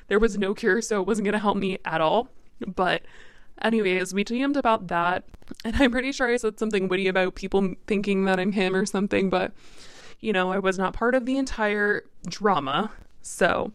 There 0.08 0.18
was 0.18 0.36
no 0.36 0.52
cure, 0.52 0.82
so 0.82 1.00
it 1.00 1.06
wasn't 1.06 1.24
going 1.24 1.32
to 1.32 1.38
help 1.38 1.56
me 1.56 1.78
at 1.86 2.02
all. 2.02 2.28
But 2.66 3.04
anyways, 3.62 4.12
we 4.12 4.22
DM'd 4.22 4.58
about 4.58 4.88
that. 4.88 5.24
And 5.64 5.76
I'm 5.76 5.92
pretty 5.92 6.12
sure 6.12 6.28
I 6.28 6.36
said 6.36 6.58
something 6.58 6.88
witty 6.88 7.08
about 7.08 7.36
people 7.36 7.72
thinking 7.86 8.26
that 8.26 8.38
I'm 8.38 8.52
him 8.52 8.76
or 8.76 8.84
something, 8.84 9.30
but 9.30 9.52
you 10.22 10.32
know, 10.32 10.50
I 10.50 10.58
was 10.58 10.78
not 10.78 10.94
part 10.94 11.14
of 11.14 11.26
the 11.26 11.36
entire 11.36 12.04
drama. 12.26 12.90
So 13.20 13.72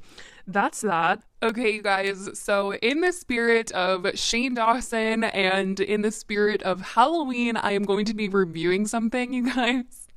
that's 0.48 0.82
that. 0.82 1.22
Okay, 1.44 1.72
you 1.72 1.82
guys. 1.84 2.40
So, 2.40 2.74
in 2.76 3.02
the 3.02 3.12
spirit 3.12 3.72
of 3.74 4.08
Shane 4.18 4.56
Dawson 4.56 5.26
and 5.26 5.80
in 5.80 6.02
the 6.02 6.12
spirit 6.12 6.64
of 6.64 6.82
Halloween, 6.82 7.58
I 7.58 7.74
am 7.74 7.84
going 7.84 8.06
to 8.06 8.16
be 8.16 8.28
reviewing 8.28 8.88
something, 8.88 9.34
you 9.34 9.54
guys. 9.54 10.08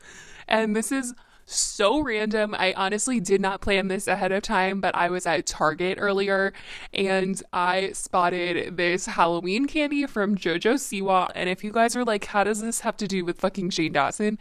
And 0.48 0.74
this 0.74 0.90
is 0.90 1.14
so 1.50 2.00
random. 2.00 2.54
I 2.56 2.72
honestly 2.74 3.20
did 3.20 3.40
not 3.40 3.60
plan 3.60 3.88
this 3.88 4.06
ahead 4.06 4.32
of 4.32 4.42
time, 4.42 4.80
but 4.80 4.94
I 4.94 5.08
was 5.10 5.26
at 5.26 5.46
Target 5.46 5.98
earlier 6.00 6.52
and 6.94 7.42
I 7.52 7.90
spotted 7.92 8.76
this 8.76 9.06
Halloween 9.06 9.66
candy 9.66 10.06
from 10.06 10.36
JoJo 10.36 10.74
Siwa. 10.74 11.30
And 11.34 11.48
if 11.48 11.64
you 11.64 11.72
guys 11.72 11.96
are 11.96 12.04
like, 12.04 12.26
how 12.26 12.44
does 12.44 12.60
this 12.60 12.80
have 12.80 12.96
to 12.98 13.08
do 13.08 13.24
with 13.24 13.40
fucking 13.40 13.70
Shane 13.70 13.92
Dawson? 13.92 14.38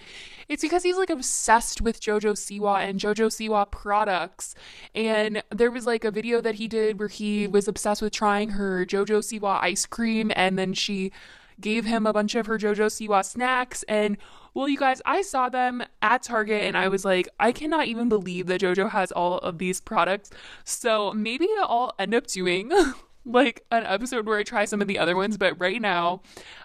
It's 0.48 0.62
because 0.62 0.84
he's 0.84 0.98
like 0.98 1.10
obsessed 1.10 1.82
with 1.82 2.00
JoJo 2.00 2.34
Siwa 2.34 2.88
and 2.88 3.00
JoJo 3.00 3.28
Siwa 3.28 3.70
products. 3.70 4.56
And 4.94 5.44
there 5.50 5.72
was 5.72 5.86
like 5.86 6.04
a 6.04 6.12
video 6.12 6.42
that 6.42 6.56
he 6.56 6.68
did 6.68 7.00
where 7.00 7.08
he 7.08 7.48
was 7.48 7.68
obsessed 7.68 8.02
with 8.02 8.14
trying 8.14 8.50
her 8.52 8.86
JoJo 8.86 9.20
Siwa 9.20 9.60
ice 9.62 9.86
cream 9.86 10.32
and 10.36 10.58
then 10.58 10.74
she 10.74 11.12
gave 11.60 11.86
him 11.86 12.06
a 12.06 12.14
bunch 12.14 12.36
of 12.36 12.46
her 12.46 12.58
JoJo 12.58 12.88
Siwa 12.88 13.24
snacks 13.24 13.84
and 13.84 14.18
well, 14.54 14.68
you 14.68 14.78
guys, 14.78 15.02
I 15.06 15.22
saw 15.22 15.50
them 15.50 15.84
at 16.02 16.24
Target 16.24 16.64
and 16.64 16.78
I 16.78 16.88
was 16.88 17.06
like, 17.06 17.30
I 17.40 17.52
cannot 17.52 17.88
even 17.88 18.10
believe 18.10 18.48
that 18.48 18.62
JoJo 18.62 18.90
has 18.90 19.12
all 19.12 19.38
of 19.38 19.58
these 19.60 19.80
products. 19.80 20.32
So 20.64 21.14
maybe 21.14 21.48
I'll 21.62 21.94
end 22.00 22.16
up 22.16 22.28
doing 22.28 22.72
like 23.26 23.66
an 23.72 23.86
episode 23.86 24.26
where 24.26 24.40
I 24.40 24.44
try 24.44 24.66
some 24.66 24.82
of 24.82 24.88
the 24.88 24.98
other 24.98 25.16
ones. 25.16 25.38
But 25.38 25.60
right 25.60 25.82
now, 25.82 26.22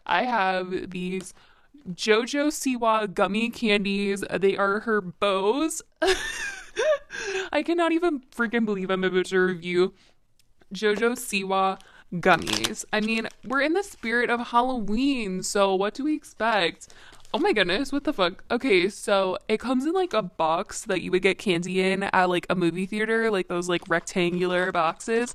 I 0.07 0.25
have 0.25 0.91
these 0.91 1.35
JoJo 1.91 2.49
Siwa 2.49 3.13
gummy 3.13 3.51
candies. 3.51 4.25
They 4.31 4.57
are 4.57 4.81
her 4.81 5.01
bows. 5.01 5.83
I 7.53 7.63
cannot 7.63 7.93
even 7.93 8.23
freaking 8.35 8.65
believe 8.65 8.91
I'm 8.91 9.05
about 9.05 9.27
to 9.27 9.39
review 9.39 9.93
JoJo 10.73 11.13
Siwa 11.13 11.79
gummies. 12.13 12.85
I 12.93 13.01
mean, 13.01 13.29
we're 13.45 13.63
in 13.63 13.73
the 13.73 13.83
spirit 13.83 14.31
of 14.31 14.49
Halloween, 14.49 15.43
so 15.43 15.75
what 15.75 15.95
do 15.95 16.05
we 16.05 16.15
expect? 16.15 16.89
Oh 17.33 17.39
my 17.39 17.53
goodness, 17.53 17.91
what 17.91 18.05
the 18.05 18.13
fuck? 18.13 18.45
Okay, 18.51 18.89
so 18.89 19.37
it 19.49 19.59
comes 19.59 19.85
in 19.85 19.93
like 19.93 20.13
a 20.13 20.23
box 20.23 20.83
that 20.83 21.03
you 21.03 21.11
would 21.11 21.23
get 21.23 21.39
candy 21.39 21.81
in 21.81 22.05
at 22.05 22.29
like 22.29 22.47
a 22.49 22.55
movie 22.55 22.87
theater, 22.87 23.31
like 23.31 23.49
those 23.49 23.69
like 23.69 23.83
rectangular 23.89 24.71
boxes. 24.71 25.35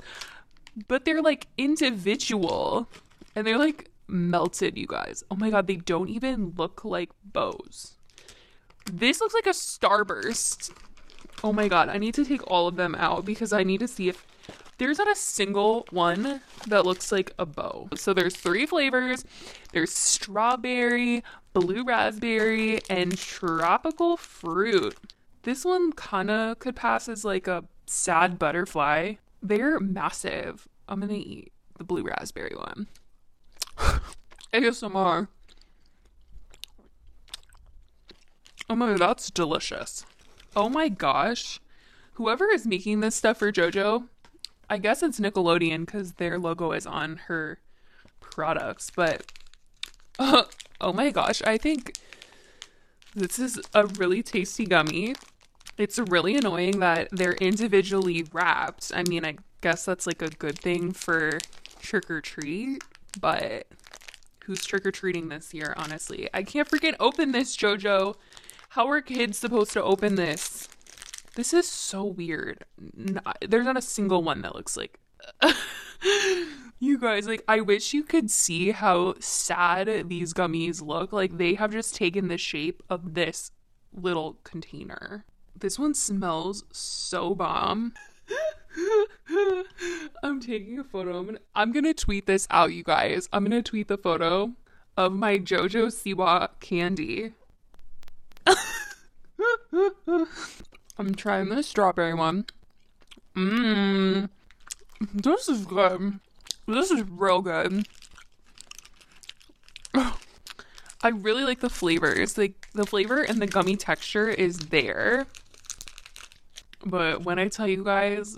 But 0.88 1.04
they're 1.04 1.22
like 1.22 1.48
individual 1.58 2.88
and 3.36 3.46
they're 3.46 3.58
like 3.58 3.90
melted, 4.08 4.78
you 4.78 4.88
guys. 4.88 5.24
Oh 5.30 5.36
my 5.36 5.50
god, 5.50 5.68
they 5.68 5.76
don't 5.76 6.10
even 6.10 6.54
look 6.56 6.86
like 6.86 7.10
bows. 7.24 7.98
This 8.86 9.20
looks 9.20 9.34
like 9.34 9.46
a 9.46 9.50
starburst. 9.50 10.72
Oh 11.44 11.52
my 11.52 11.68
god, 11.68 11.90
I 11.90 11.98
need 11.98 12.14
to 12.14 12.26
take 12.26 12.50
all 12.50 12.68
of 12.68 12.76
them 12.78 12.96
out 12.96 13.26
because 13.26 13.52
I 13.52 13.64
need 13.64 13.82
to 13.82 13.88
see 13.88 14.08
if 14.08 14.26
there's 14.80 14.98
not 14.98 15.12
a 15.12 15.16
single 15.16 15.86
one 15.92 16.42
that 16.68 16.86
looks 16.86 17.12
like 17.12 17.34
a 17.38 17.46
bow. 17.46 17.90
So 17.96 18.14
there's 18.14 18.36
three 18.36 18.66
flavors. 18.66 19.26
There's 19.74 19.94
strawberry, 19.94 21.24
blue 21.54 21.84
raspberry, 21.84 22.80
and 22.90 23.18
tropical 23.18 24.18
fruit. 24.18 24.98
This 25.44 25.66
one 25.66 25.92
kinda 25.92 26.56
could 26.60 26.76
pass 26.76 27.10
as 27.10 27.24
like 27.24 27.48
a 27.48 27.66
sad 27.86 28.40
butterfly. 28.40 29.16
They're 29.44 29.80
massive. 29.80 30.68
I'm 30.88 31.02
gonna 31.02 31.14
eat 31.14 31.52
the 31.78 31.84
blue 31.84 32.04
raspberry 32.04 32.56
one. 32.56 32.88
ASMR. 34.54 35.28
Oh 38.70 38.76
my, 38.76 38.94
that's 38.94 39.30
delicious. 39.30 40.06
Oh 40.56 40.70
my 40.70 40.88
gosh. 40.88 41.60
Whoever 42.14 42.50
is 42.50 42.66
making 42.66 43.00
this 43.00 43.16
stuff 43.16 43.38
for 43.40 43.52
JoJo, 43.52 44.08
I 44.70 44.78
guess 44.78 45.02
it's 45.02 45.20
Nickelodeon 45.20 45.86
because 45.86 46.14
their 46.14 46.38
logo 46.38 46.72
is 46.72 46.86
on 46.86 47.18
her 47.28 47.60
products, 48.20 48.92
but 48.96 49.32
uh, 50.20 50.44
oh 50.82 50.94
my 50.94 51.12
gosh, 51.12 51.42
I 51.44 51.58
think 51.58 51.98
this 53.16 53.40
is 53.40 53.60
a 53.74 53.88
really 53.88 54.22
tasty 54.22 54.66
gummy. 54.66 55.16
It's 55.78 55.98
really 55.98 56.36
annoying 56.36 56.80
that 56.80 57.08
they're 57.12 57.34
individually 57.34 58.26
wrapped. 58.32 58.92
I 58.94 59.04
mean, 59.04 59.26
I 59.26 59.38
guess 59.62 59.86
that's 59.86 60.06
like 60.06 60.22
a 60.22 60.30
good 60.30 60.60
thing 60.60 60.92
for 60.92 61.40
trick 61.80 62.12
or 62.12 62.22
treat, 62.22 62.84
but 63.20 63.68
who's 64.44 64.66
trick 64.66 64.86
or 64.86 64.92
treating 64.92 65.30
this 65.30 65.54
year, 65.54 65.74
honestly? 65.78 66.30
I 66.34 66.44
can't 66.44 66.70
freaking 66.70 66.96
open 67.00 67.32
this, 67.32 67.56
JoJo. 67.56 68.16
How 68.70 68.88
are 68.90 69.02
kids 69.02 69.38
supposed 69.38 69.72
to 69.74 69.84
open 69.84 70.16
this? 70.16 70.59
This 71.40 71.54
is 71.54 71.70
so 71.70 72.04
weird. 72.04 72.66
There's 73.48 73.66
not 73.66 73.78
a 73.78 73.82
single 73.82 74.24
one 74.24 74.42
that 74.42 74.56
looks 74.56 74.76
like. 74.76 75.00
you 76.80 77.00
guys, 77.00 77.28
like, 77.28 77.46
I 77.48 77.62
wish 77.62 77.94
you 77.94 78.04
could 78.04 78.30
see 78.30 78.72
how 78.72 79.14
sad 79.22 80.10
these 80.10 80.34
gummies 80.34 80.82
look. 80.82 81.14
Like, 81.14 81.38
they 81.38 81.54
have 81.54 81.72
just 81.72 81.96
taken 81.96 82.28
the 82.28 82.38
shape 82.38 82.84
of 82.90 83.14
this 83.14 83.52
little 83.94 84.40
container. 84.44 85.24
This 85.58 85.80
one 85.80 85.94
smells 85.94 86.66
so 86.74 87.34
bomb. 87.34 87.94
I'm 90.22 90.42
taking 90.42 90.78
a 90.78 90.84
photo. 90.84 91.20
I'm 91.20 91.26
gonna, 91.26 91.40
I'm 91.56 91.72
gonna 91.72 91.94
tweet 91.94 92.26
this 92.26 92.50
out, 92.52 92.74
you 92.74 92.84
guys. 92.84 93.30
I'm 93.32 93.46
gonna 93.46 93.64
tweet 93.64 93.88
the 93.88 93.98
photo 93.98 94.52
of 94.98 95.14
my 95.14 95.38
JoJo 95.38 95.88
Siwa 95.88 96.50
candy. 96.60 97.32
I'm 101.00 101.16
trying 101.16 101.48
the 101.48 101.64
strawberry 101.64 102.14
one. 102.14 102.46
Mmm. 103.34 104.30
This 105.14 105.48
is 105.48 105.66
good. 105.66 106.20
This 106.68 106.92
is 106.92 107.04
real 107.10 107.42
good. 107.42 107.88
I 109.96 111.08
really 111.08 111.46
like 111.46 111.62
the 111.62 111.70
flavors. 111.70 112.38
Like 112.38 112.68
the 112.74 112.86
flavor 112.86 113.22
and 113.22 113.42
the 113.42 113.48
gummy 113.48 113.78
texture 113.78 114.28
is 114.28 114.60
there. 114.60 115.26
But 116.86 117.24
when 117.24 117.40
I 117.40 117.48
tell 117.48 117.68
you 117.68 117.86
guys, 117.86 118.38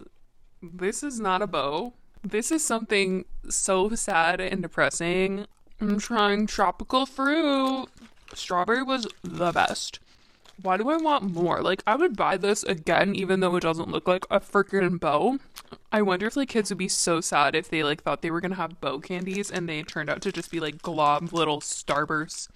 this 0.62 1.02
is 1.02 1.20
not 1.20 1.42
a 1.42 1.48
bow. 1.48 1.94
This 2.24 2.52
is 2.52 2.64
something 2.64 3.26
so 3.50 3.90
sad 3.96 4.40
and 4.40 4.62
depressing. 4.62 5.48
I'm 5.80 5.98
trying 5.98 6.46
tropical 6.46 7.08
fruit. 7.08 7.88
Strawberry 8.36 8.84
was 8.84 9.08
the 9.24 9.52
best. 9.52 10.00
Why 10.62 10.78
do 10.78 10.90
I 10.90 10.98
want 10.98 11.34
more? 11.34 11.62
Like, 11.62 11.84
I 11.88 11.96
would 11.96 12.16
buy 12.16 12.38
this 12.38 12.64
again, 12.64 13.16
even 13.16 13.40
though 13.40 13.56
it 13.56 13.62
doesn't 13.62 13.90
look 13.90 14.08
like 14.08 14.26
a 14.30 14.40
freaking 14.40 15.00
bow. 15.00 15.40
I 15.92 16.02
wonder 16.02 16.28
if 16.28 16.36
like 16.36 16.50
kids 16.50 16.70
would 16.70 16.78
be 16.78 16.88
so 16.88 17.22
sad 17.22 17.56
if 17.56 17.70
they 17.70 17.84
like 17.84 18.04
thought 18.04 18.22
they 18.22 18.32
were 18.32 18.42
gonna 18.42 18.56
have 18.56 18.82
bow 18.82 19.00
candies 19.00 19.52
and 19.52 19.68
they 19.68 19.84
turned 19.84 20.10
out 20.10 20.22
to 20.22 20.32
just 20.32 20.52
be 20.52 20.60
like 20.60 20.82
glob 20.82 21.34
little 21.34 21.60
starbursts 21.60 22.48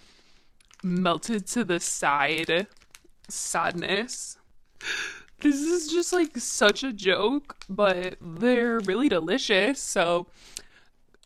melted 0.84 1.48
to 1.48 1.64
the 1.64 1.80
side. 1.80 2.68
Sadness 3.28 4.38
this 5.42 5.62
is 5.62 5.92
just 5.92 6.14
like 6.14 6.38
such 6.38 6.84
a 6.84 6.94
joke, 6.94 7.58
but 7.70 8.16
they're 8.22 8.80
really 8.80 9.10
delicious. 9.10 9.80
So, 9.80 10.28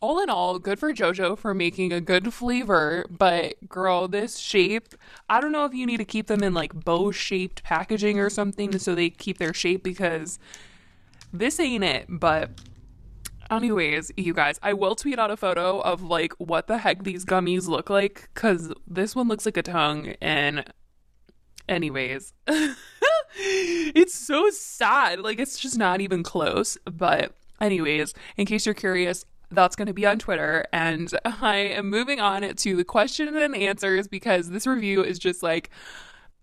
all 0.02 0.20
in 0.22 0.30
all, 0.30 0.60
good 0.60 0.80
for 0.80 0.94
JoJo 0.94 1.38
for 1.38 1.54
making 1.54 1.92
a 1.92 2.02
good 2.02 2.34
flavor. 2.34 3.06
But 3.10 3.68
girl, 3.68 4.08
this 4.08 4.38
shape, 4.38 4.96
I 5.30 5.42
don't 5.42 5.52
know 5.52 5.66
if 5.66 5.74
you 5.74 5.86
need 5.86 5.98
to 5.98 6.06
keep 6.06 6.28
them 6.28 6.44
in 6.44 6.54
like 6.54 6.74
bow 6.74 7.12
shaped 7.12 7.64
packaging 7.64 8.20
or 8.20 8.30
something 8.30 8.78
so 8.80 8.96
they 8.96 9.10
keep 9.10 9.38
their 9.38 9.54
shape 9.54 9.84
because 9.84 10.40
this 11.34 11.60
ain't 11.60 11.84
it. 11.84 12.06
But 12.10 12.52
Anyways, 13.52 14.12
you 14.16 14.34
guys, 14.34 14.60
I 14.62 14.74
will 14.74 14.96
tweet 14.96 15.18
out 15.18 15.32
a 15.32 15.38
photo 15.38 15.80
of 15.80 16.04
like 16.04 16.34
what 16.34 16.68
the 16.68 16.78
heck 16.78 17.04
these 17.04 17.26
gummies 17.26 17.68
look 17.68 17.90
like 17.90 18.30
because 18.34 18.72
this 18.86 19.16
one 19.16 19.28
looks 19.28 19.46
like 19.46 19.58
a 19.58 19.64
tongue. 19.64 20.14
And, 20.22 20.72
anyways. 21.68 22.34
it's 23.36 24.14
so 24.14 24.50
sad. 24.52 25.22
Like 25.22 25.40
it's 25.40 25.58
just 25.58 25.80
not 25.80 26.00
even 26.00 26.22
close. 26.22 26.78
But 26.86 27.34
anyways, 27.60 28.14
in 28.38 28.46
case 28.46 28.68
you're 28.68 28.76
curious, 28.76 29.26
that's 29.52 29.76
going 29.76 29.88
to 29.88 29.94
be 29.94 30.06
on 30.06 30.20
Twitter. 30.20 30.66
And 30.72 31.12
I 31.26 31.58
am 31.58 31.90
moving 31.90 32.20
on 32.20 32.56
to 32.56 32.76
the 32.76 32.84
questions 32.84 33.36
and 33.36 33.56
answers 33.56 34.08
because 34.08 34.50
this 34.50 34.68
review 34.68 35.04
is 35.04 35.20
just 35.20 35.44
like 35.44 35.70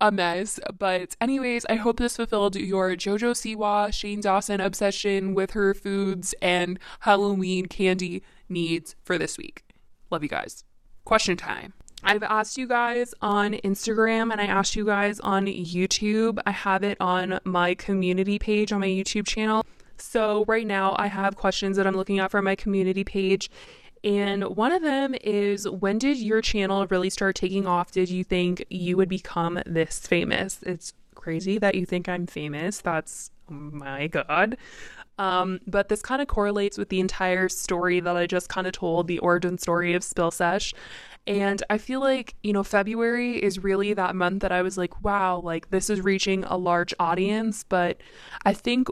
a 0.00 0.12
mess. 0.12 0.60
But, 0.78 1.16
anyways, 1.20 1.64
I 1.66 1.76
hope 1.76 1.98
this 1.98 2.16
fulfilled 2.16 2.56
your 2.56 2.90
JoJo 2.90 3.32
Siwa, 3.32 3.92
Shane 3.92 4.20
Dawson 4.20 4.60
obsession 4.60 5.34
with 5.34 5.52
her 5.52 5.74
foods 5.74 6.34
and 6.42 6.78
Halloween 7.00 7.66
candy 7.66 8.22
needs 8.48 8.94
for 9.04 9.18
this 9.18 9.38
week. 9.38 9.64
Love 10.10 10.22
you 10.22 10.28
guys. 10.28 10.64
Question 11.04 11.36
time. 11.36 11.72
I've 12.02 12.22
asked 12.22 12.58
you 12.58 12.68
guys 12.68 13.14
on 13.22 13.54
Instagram 13.54 14.30
and 14.30 14.40
I 14.40 14.46
asked 14.46 14.76
you 14.76 14.84
guys 14.84 15.18
on 15.20 15.46
YouTube. 15.46 16.38
I 16.46 16.50
have 16.50 16.84
it 16.84 16.98
on 17.00 17.40
my 17.44 17.74
community 17.74 18.38
page 18.38 18.70
on 18.70 18.80
my 18.80 18.86
YouTube 18.86 19.26
channel. 19.26 19.64
So, 19.98 20.44
right 20.46 20.66
now, 20.66 20.94
I 20.98 21.06
have 21.06 21.36
questions 21.36 21.76
that 21.76 21.86
I'm 21.86 21.96
looking 21.96 22.18
at 22.18 22.30
for 22.30 22.42
my 22.42 22.54
community 22.54 23.04
page. 23.04 23.50
And 24.04 24.44
one 24.44 24.72
of 24.72 24.82
them 24.82 25.14
is 25.22 25.68
when 25.68 25.98
did 25.98 26.18
your 26.18 26.40
channel 26.40 26.86
really 26.86 27.10
start 27.10 27.34
taking 27.34 27.66
off? 27.66 27.90
Did 27.90 28.08
you 28.08 28.22
think 28.22 28.64
you 28.70 28.96
would 28.96 29.08
become 29.08 29.60
this 29.66 30.06
famous? 30.06 30.60
It's 30.62 30.92
crazy 31.14 31.58
that 31.58 31.74
you 31.74 31.84
think 31.86 32.08
I'm 32.08 32.26
famous. 32.26 32.80
That's 32.80 33.30
oh 33.50 33.54
my 33.54 34.06
God. 34.06 34.56
Um, 35.18 35.60
but 35.66 35.88
this 35.88 36.02
kind 36.02 36.20
of 36.20 36.28
correlates 36.28 36.76
with 36.78 36.90
the 36.90 37.00
entire 37.00 37.48
story 37.48 38.00
that 38.00 38.16
I 38.16 38.26
just 38.26 38.48
kind 38.48 38.66
of 38.66 38.74
told 38.74 39.08
the 39.08 39.18
origin 39.20 39.58
story 39.58 39.94
of 39.94 40.04
Spill 40.04 40.30
Sesh. 40.30 40.74
And 41.26 41.62
I 41.70 41.78
feel 41.78 42.00
like, 42.00 42.36
you 42.42 42.52
know, 42.52 42.62
February 42.62 43.42
is 43.42 43.58
really 43.64 43.94
that 43.94 44.14
month 44.14 44.42
that 44.42 44.52
I 44.52 44.62
was 44.62 44.78
like, 44.78 45.02
wow, 45.02 45.40
like 45.40 45.70
this 45.70 45.90
is 45.90 46.00
reaching 46.00 46.44
a 46.44 46.56
large 46.56 46.94
audience. 47.00 47.64
But 47.64 47.96
I 48.44 48.52
think 48.52 48.88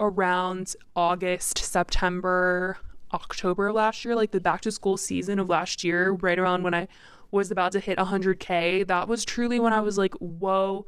around 0.00 0.74
August, 0.94 1.58
September, 1.58 2.78
October 3.12 3.72
last 3.72 4.04
year, 4.04 4.14
like 4.14 4.30
the 4.30 4.40
back 4.40 4.60
to 4.62 4.70
school 4.70 4.96
season 4.96 5.38
of 5.38 5.48
last 5.48 5.84
year, 5.84 6.12
right 6.12 6.38
around 6.38 6.62
when 6.62 6.74
I 6.74 6.88
was 7.30 7.50
about 7.50 7.72
to 7.72 7.80
hit 7.80 7.98
100K, 7.98 8.86
that 8.86 9.08
was 9.08 9.24
truly 9.24 9.60
when 9.60 9.72
I 9.72 9.80
was 9.80 9.98
like, 9.98 10.14
whoa, 10.14 10.86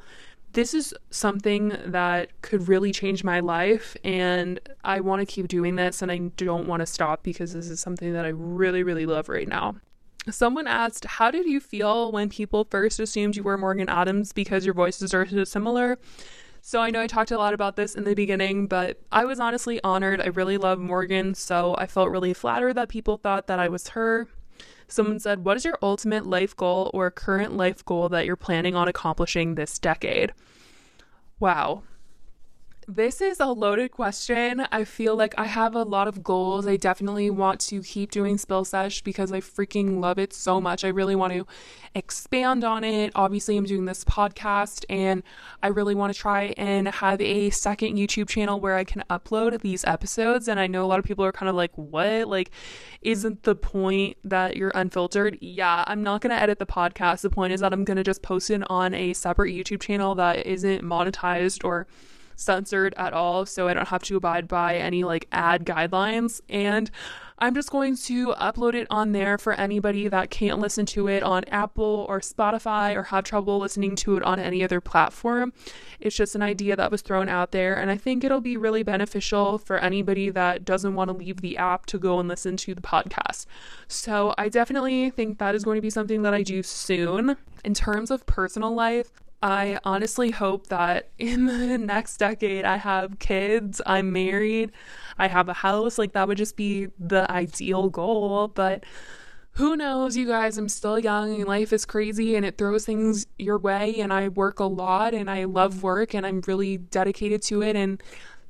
this 0.53 0.75
is 0.75 0.95
something 1.11 1.77
that 1.87 2.41
could 2.43 2.69
really 2.69 2.93
change 2.93 3.23
my 3.23 3.41
life. 3.41 3.97
And 4.05 4.59
I 4.83 5.01
want 5.01 5.21
to 5.21 5.27
keep 5.27 5.49
doing 5.49 5.77
this 5.77 6.03
and 6.03 6.11
I 6.11 6.19
don't 6.37 6.67
want 6.67 6.81
to 6.81 6.87
stop 6.87 7.23
because 7.23 7.53
this 7.53 7.69
is 7.69 7.81
something 7.81 8.13
that 8.13 8.25
I 8.25 8.31
really, 8.31 8.83
really 8.83 9.07
love 9.07 9.29
right 9.29 9.49
now. 9.49 9.77
Someone 10.29 10.67
asked, 10.67 11.05
How 11.05 11.31
did 11.31 11.47
you 11.47 11.61
feel 11.61 12.13
when 12.13 12.29
people 12.29 12.67
first 12.71 13.01
assumed 13.01 13.37
you 13.37 13.43
were 13.43 13.57
Morgan 13.57 13.89
Adams 13.89 14.33
because 14.33 14.65
your 14.65 14.75
voices 14.75 15.15
are 15.15 15.27
so 15.27 15.45
similar? 15.45 15.99
So 16.63 16.81
I 16.81 16.91
know 16.91 17.01
I 17.01 17.07
talked 17.07 17.31
a 17.31 17.39
lot 17.39 17.55
about 17.55 17.77
this 17.77 17.95
in 17.95 18.05
the 18.05 18.15
beginning, 18.15 18.67
but 18.67 19.01
I 19.11 19.25
was 19.25 19.41
honestly 19.41 19.81
honored. 19.83 20.21
I 20.21 20.27
really 20.27 20.59
love 20.59 20.79
Morgan, 20.79 21.35
so 21.35 21.75
I 21.79 21.87
felt 21.87 22.11
really 22.11 22.35
flattered 22.35 22.75
that 22.75 22.89
people 22.89 23.17
thought 23.17 23.47
that 23.47 23.59
I 23.59 23.69
was 23.69 23.89
her. 23.89 24.29
Someone 24.87 25.19
said, 25.19 25.45
What 25.45 25.57
is 25.57 25.65
your 25.65 25.79
ultimate 25.83 26.27
life 26.27 26.57
goal 26.57 26.91
or 26.93 27.11
current 27.11 27.57
life 27.57 27.85
goal 27.85 28.09
that 28.11 28.27
you're 28.27 28.37
planning 28.37 28.75
on 28.75 28.89
accomplishing 28.89 29.55
this 29.55 29.79
decade? 29.79 30.33
Wow. 31.39 31.85
This 32.89 33.21
is 33.21 33.39
a 33.41 33.47
loaded 33.47 33.93
question. 33.93 34.67
I 34.73 34.85
feel 34.85 35.15
like 35.15 35.35
I 35.39 35.45
have 35.45 35.77
a 35.77 35.83
lot 35.83 36.09
of 36.09 36.25
goals. 36.25 36.67
I 36.67 36.77
definitely 36.77 37.31
want 37.31 37.61
to 37.61 37.83
keep 37.83 38.11
doing 38.11 38.39
Spill 38.39 38.65
Sesh 38.65 39.03
because 39.03 39.31
I 39.31 39.41
freaking 39.41 40.01
love 40.01 40.19
it 40.19 40.33
so 40.33 40.61
much. 40.61 40.83
I 40.83 40.89
really 40.89 41.15
want 41.15 41.33
to 41.35 41.47
expand 41.95 42.65
on 42.65 42.83
it. 42.83 43.13
Obviously, 43.15 43.57
I'm 43.57 43.65
doing 43.65 43.85
this 43.85 44.03
podcast 44.05 44.85
and 44.89 45.23
I 45.63 45.69
really 45.69 45.95
want 45.95 46.13
to 46.13 46.19
try 46.19 46.55
and 46.57 46.89
have 46.89 47.21
a 47.21 47.51
second 47.51 47.97
YouTube 47.97 48.29
channel 48.29 48.59
where 48.59 48.77
I 48.77 48.85
can 48.85 49.05
upload 49.11 49.61
these 49.61 49.85
episodes. 49.85 50.49
And 50.49 50.59
I 50.59 50.67
know 50.67 50.85
a 50.85 50.89
lot 50.89 50.99
of 50.99 51.05
people 51.05 51.25
are 51.25 51.33
kind 51.33 51.51
of 51.51 51.55
like, 51.55 51.73
what? 51.77 52.29
Like, 52.29 52.51
isn't 53.03 53.43
the 53.43 53.55
point 53.55 54.17
that 54.25 54.57
you're 54.57 54.73
unfiltered? 54.75 55.39
Yeah, 55.41 55.85
I'm 55.87 56.03
not 56.03 56.23
going 56.23 56.35
to 56.35 56.43
edit 56.43 56.59
the 56.59 56.67
podcast. 56.67 57.21
The 57.21 57.31
point 57.31 57.53
is 57.53 57.61
that 57.61 57.73
I'm 57.73 57.85
going 57.85 57.99
to 57.99 58.05
just 58.05 58.23
post 58.23 58.51
it 58.51 58.63
on 58.69 58.95
a 58.95 59.13
separate 59.13 59.55
YouTube 59.55 59.83
channel 59.83 60.15
that 60.17 60.47
isn't 60.47 60.83
monetized 60.83 61.63
or 61.63 61.87
censored 62.41 62.95
at 62.97 63.13
all, 63.13 63.47
so 63.47 63.69
I 63.69 63.75
don't 63.75 63.89
have 63.89 64.03
to 64.05 64.17
abide 64.17 64.49
by 64.49 64.77
any 64.77 65.05
like 65.05 65.29
ad 65.31 65.65
guidelines. 65.65 66.41
And 66.49 66.91
I'm 67.43 67.55
just 67.55 67.71
going 67.71 67.97
to 67.97 68.35
upload 68.35 68.75
it 68.75 68.87
on 68.91 69.13
there 69.13 69.39
for 69.39 69.55
anybody 69.55 70.09
that 70.09 70.29
can't 70.29 70.59
listen 70.59 70.85
to 70.87 71.09
it 71.09 71.23
on 71.23 71.45
Apple 71.45 72.05
or 72.07 72.21
Spotify 72.21 72.95
or 72.95 73.05
have 73.05 73.25
trouble 73.25 73.59
listening 73.59 73.97
to 73.97 74.17
it 74.19 74.23
on 74.23 74.39
any 74.39 74.63
other 74.63 74.79
platform. 74.81 75.55
It's 76.01 76.17
just 76.17 76.35
an 76.35 76.43
idea 76.43 76.77
that 76.77 76.91
was 76.91 77.01
thrown 77.01 77.31
out 77.31 77.53
there, 77.53 77.75
and 77.75 77.91
I 77.91 77.97
think 77.97 78.25
it'll 78.25 78.43
be 78.43 78.59
really 78.59 78.83
beneficial 78.83 79.57
for 79.57 79.79
anybody 79.79 80.29
that 80.31 80.67
doesn't 80.67 80.95
want 80.95 81.11
to 81.11 81.17
leave 81.17 81.41
the 81.41 81.57
app 81.57 81.87
to 81.87 81.99
go 81.99 82.21
and 82.21 82.29
listen 82.29 82.59
to 82.59 82.75
the 82.75 82.83
podcast. 82.83 83.47
So 83.89 84.35
I 84.37 84.51
definitely 84.51 85.09
think 85.09 85.39
that 85.39 85.55
is 85.55 85.65
going 85.65 85.77
to 85.77 85.83
be 85.83 85.91
something 85.91 86.21
that 86.23 86.35
I 86.35 86.43
do 86.43 86.63
soon. 86.63 87.37
In 87.65 87.75
terms 87.75 88.11
of 88.11 88.25
personal 88.27 88.75
life, 88.75 89.13
I 89.43 89.79
honestly 89.85 90.31
hope 90.31 90.67
that 90.69 91.11
in 91.19 91.47
the 91.47 91.79
next 91.79 92.19
decade 92.19 92.65
I 92.65 92.77
have 92.77 93.19
kids, 93.19 93.81
I'm 93.87 94.13
married, 94.13 94.73
I 95.19 95.29
have 95.29 95.49
a 95.49 95.55
house. 95.55 95.99
Like, 95.99 96.13
that 96.13 96.29
would 96.29 96.39
just 96.39 96.57
be 96.57 96.89
the 96.99 97.31
ideal 97.31 97.89
goal. 97.89 98.49
But 98.49 98.85
who 99.53 99.77
knows, 99.77 100.17
you 100.17 100.27
guys? 100.27 100.59
I'm 100.59 100.69
still 100.69 100.99
young 100.99 101.35
and 101.35 101.47
life 101.47 101.73
is 101.73 101.85
crazy 101.85 102.37
and 102.37 102.47
it 102.47 102.57
throws 102.57 102.87
things 102.87 103.27
your 103.39 103.59
way. 103.59 103.97
And 104.01 104.13
I 104.13 104.29
work 104.29 104.61
a 104.61 104.65
lot 104.65 105.15
and 105.15 105.31
I 105.31 105.45
love 105.45 105.83
work 105.83 106.15
and 106.15 106.27
I'm 106.27 106.41
really 106.47 106.77
dedicated 106.79 107.43
to 107.43 107.63
it. 107.63 107.77
And 107.77 108.03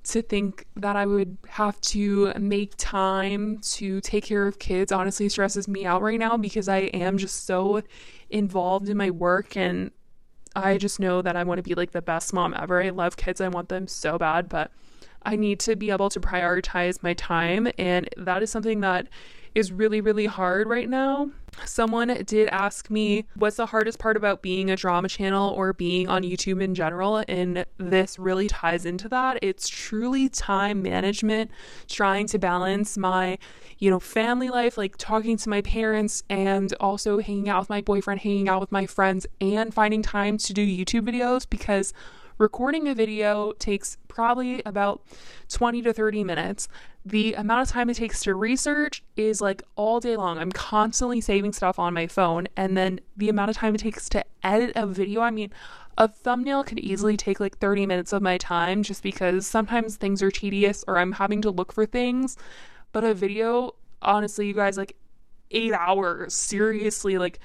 to 0.03 0.23
think 0.23 0.67
that 0.77 0.97
I 0.97 1.07
would 1.07 1.37
have 1.49 1.81
to 1.83 2.33
make 2.39 2.75
time 2.77 3.59
to 3.59 4.01
take 4.01 4.25
care 4.25 4.47
of 4.47 4.59
kids 4.59 4.93
honestly 4.93 5.29
stresses 5.29 5.69
me 5.69 5.85
out 5.85 6.01
right 6.01 6.19
now 6.19 6.37
because 6.37 6.69
I 6.69 6.79
am 6.79 7.19
just 7.19 7.45
so 7.45 7.83
involved 8.31 8.89
in 8.89 8.97
my 8.97 9.11
work 9.11 9.57
and 9.57 9.91
I 10.55 10.79
just 10.79 11.01
know 11.01 11.23
that 11.23 11.37
I 11.37 11.45
want 11.45 11.59
to 11.59 11.63
be 11.63 11.75
like 11.75 11.93
the 11.93 12.03
best 12.03 12.33
mom 12.33 12.55
ever. 12.59 12.83
I 12.83 12.91
love 12.91 13.17
kids. 13.17 13.41
I 13.41 13.49
want 13.49 13.69
them 13.69 13.87
so 13.87 14.19
bad, 14.19 14.49
but 14.49 14.71
I 15.23 15.37
need 15.37 15.61
to 15.61 15.77
be 15.77 15.91
able 15.91 16.11
to 16.11 16.21
prioritize 16.21 17.03
my 17.03 17.15
time. 17.15 17.69
And 17.79 18.09
that 18.17 18.43
is 18.43 18.51
something 18.51 18.81
that 18.81 19.07
is 19.55 19.73
really, 19.73 20.01
really 20.01 20.27
hard 20.27 20.69
right 20.69 20.89
now. 20.89 21.31
Someone 21.65 22.09
did 22.25 22.49
ask 22.49 22.91
me, 22.91 23.27
what's 23.35 23.57
the 23.57 23.67
hardest 23.67 23.99
part 23.99 24.17
about 24.17 24.43
being 24.43 24.71
a 24.71 24.77
drama 24.77 25.09
channel 25.09 25.51
or 25.51 25.73
being 25.73 26.09
on 26.09 26.23
YouTube 26.23 26.63
in 26.63 26.75
general? 26.75 27.25
And 27.29 27.65
this 27.79 28.19
really 28.19 28.49
ties 28.49 28.87
into 28.87 29.09
that. 29.09 29.39
It's 29.43 29.69
truly 29.69 30.29
time 30.29 30.83
management, 30.83 31.51
trying 31.89 32.27
to 32.29 32.39
balance 32.39 32.97
my, 32.97 33.39
you 33.79 33.91
know, 33.91 34.01
family 34.01 34.49
life, 34.49 34.79
like 34.79 34.97
talking 34.97 35.37
to 35.39 35.49
my 35.49 35.63
parents 35.63 36.23
and 36.29 36.73
also 36.81 37.19
hanging 37.19 37.49
out 37.49 37.61
with 37.61 37.71
my 37.71 37.81
boyfriend, 37.81 38.21
hanging 38.21 38.49
out 38.49 38.61
with 38.61 38.73
my 38.73 38.87
friends, 38.87 39.27
and 39.41 39.73
finding 39.73 40.03
time 40.03 40.39
to 40.39 40.53
do 40.53 40.67
YouTube 40.67 41.03
videos 41.03 41.49
because 41.49 41.93
recording 42.41 42.89
a 42.89 42.95
video 42.95 43.53
takes 43.53 43.99
probably 44.09 44.63
about 44.65 45.03
20 45.51 45.83
to 45.83 45.93
30 45.93 46.25
minutes. 46.25 46.69
The 47.05 47.35
amount 47.35 47.61
of 47.61 47.69
time 47.69 47.91
it 47.91 47.95
takes 47.95 48.23
to 48.23 48.35
research 48.35 49.03
is 49.15 49.43
like 49.43 49.63
all 49.77 50.01
day 50.01 50.17
long. 50.17 50.39
I'm 50.39 50.51
constantly 50.51 51.21
saving 51.21 51.53
stuff 51.53 51.79
on 51.79 51.93
my 51.93 52.07
phone. 52.07 52.49
And 52.57 52.77
then 52.77 53.01
the 53.15 53.29
amount 53.29 53.51
of 53.51 53.57
time 53.57 53.75
it 53.75 53.79
takes 53.79 54.09
to 54.11 54.25
edit 54.43 54.73
a 54.75 54.87
video, 54.87 55.21
I 55.21 55.31
mean, 55.31 55.53
a 55.99 56.09
thumbnail 56.09 56.65
could 56.65 56.79
easily 56.79 57.19
take 57.19 57.41
like 57.41 57.59
30 57.59 57.85
minutes 57.85 58.13
of 58.15 58.23
my 58.23 58.39
time 58.39 58.83
just 58.83 59.03
because 59.03 59.47
sometimes 59.47 59.97
things 59.97 60.23
are 60.23 60.31
tedious 60.31 60.83
or 60.89 60.97
I'm 60.97 61.13
having 61.13 61.43
to 61.43 61.51
look 61.51 61.73
for 61.75 61.85
things. 61.85 62.39
But 62.93 63.05
a 63.05 63.13
video, 63.13 63.75
honestly, 64.01 64.47
you 64.47 64.55
guys, 64.55 64.79
like 64.79 64.97
eight 65.51 65.75
hours, 65.75 66.33
seriously, 66.33 67.19
like 67.19 67.39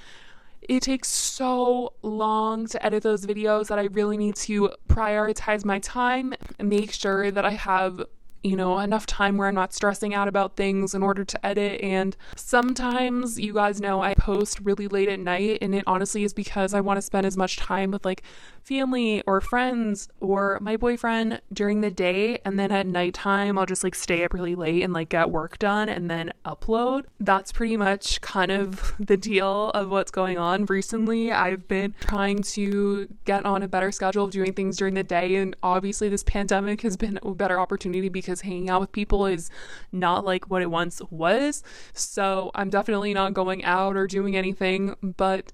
it 0.69 0.81
takes 0.83 1.09
so 1.09 1.93
long 2.01 2.67
to 2.67 2.85
edit 2.85 3.03
those 3.03 3.25
videos 3.25 3.67
that 3.67 3.79
I 3.79 3.83
really 3.85 4.17
need 4.17 4.35
to 4.37 4.71
prioritize 4.87 5.65
my 5.65 5.79
time 5.79 6.33
and 6.59 6.69
make 6.69 6.91
sure 6.91 7.31
that 7.31 7.45
I 7.45 7.51
have 7.51 8.03
you 8.45 8.55
know, 8.55 8.77
enough 8.77 9.07
time 9.07 9.37
where 9.37 9.47
I'm 9.47 9.55
not 9.55 9.73
stressing 9.73 10.13
out 10.13 10.27
about 10.27 10.55
things 10.55 10.93
in 10.93 11.01
order 11.01 11.25
to 11.25 11.45
edit. 11.45 11.81
And 11.81 12.15
sometimes, 12.35 13.39
you 13.39 13.55
guys 13.55 13.81
know, 13.81 14.03
I 14.03 14.13
post 14.13 14.59
really 14.59 14.87
late 14.87 15.09
at 15.09 15.19
night, 15.19 15.57
and 15.63 15.73
it 15.73 15.83
honestly 15.87 16.23
is 16.23 16.31
because 16.31 16.75
I 16.75 16.81
want 16.81 16.97
to 16.97 17.01
spend 17.01 17.25
as 17.25 17.35
much 17.35 17.57
time 17.57 17.89
with 17.89 18.05
like 18.05 18.21
family 18.65 19.21
or 19.27 19.39
friends 19.39 20.09
or 20.19 20.57
my 20.59 20.75
boyfriend 20.75 21.39
during 21.53 21.81
the 21.81 21.91
day. 21.91 22.39
And 22.43 22.57
then 22.57 22.71
at 22.71 22.87
nighttime, 22.87 23.57
I'll 23.57 23.67
just 23.67 23.83
like 23.83 23.93
stay 23.93 24.23
up 24.23 24.33
really 24.33 24.55
late 24.55 24.81
and 24.81 24.91
like 24.91 25.09
get 25.09 25.29
work 25.29 25.59
done 25.59 25.87
and 25.87 26.09
then 26.09 26.33
upload. 26.45 27.03
That's 27.19 27.51
pretty 27.51 27.77
much 27.77 28.21
kind 28.21 28.51
of 28.51 28.95
the 28.99 29.17
deal 29.17 29.69
of 29.69 29.89
what's 29.91 30.11
going 30.11 30.39
on 30.39 30.65
recently. 30.65 31.31
I've 31.31 31.67
been 31.67 31.93
trying 31.99 32.41
to 32.43 33.07
get 33.25 33.45
on 33.45 33.61
a 33.61 33.67
better 33.67 33.91
schedule 33.91 34.25
of 34.25 34.31
doing 34.31 34.53
things 34.53 34.77
during 34.77 34.95
the 34.95 35.03
day. 35.03 35.35
And 35.35 35.55
obviously, 35.61 36.09
this 36.09 36.23
pandemic 36.23 36.81
has 36.81 36.97
been 36.97 37.19
a 37.21 37.35
better 37.35 37.59
opportunity 37.59 38.09
because 38.09 38.41
hanging 38.41 38.69
out 38.69 38.81
with 38.81 38.91
people 38.91 39.27
is 39.27 39.51
not 39.91 40.25
like 40.25 40.49
what 40.49 40.63
it 40.63 40.71
once 40.71 41.01
was. 41.11 41.61
So 41.93 42.49
I'm 42.55 42.71
definitely 42.71 43.13
not 43.13 43.35
going 43.35 43.63
out 43.63 43.95
or 43.95 44.07
doing 44.07 44.35
anything, 44.35 44.95
but 45.17 45.51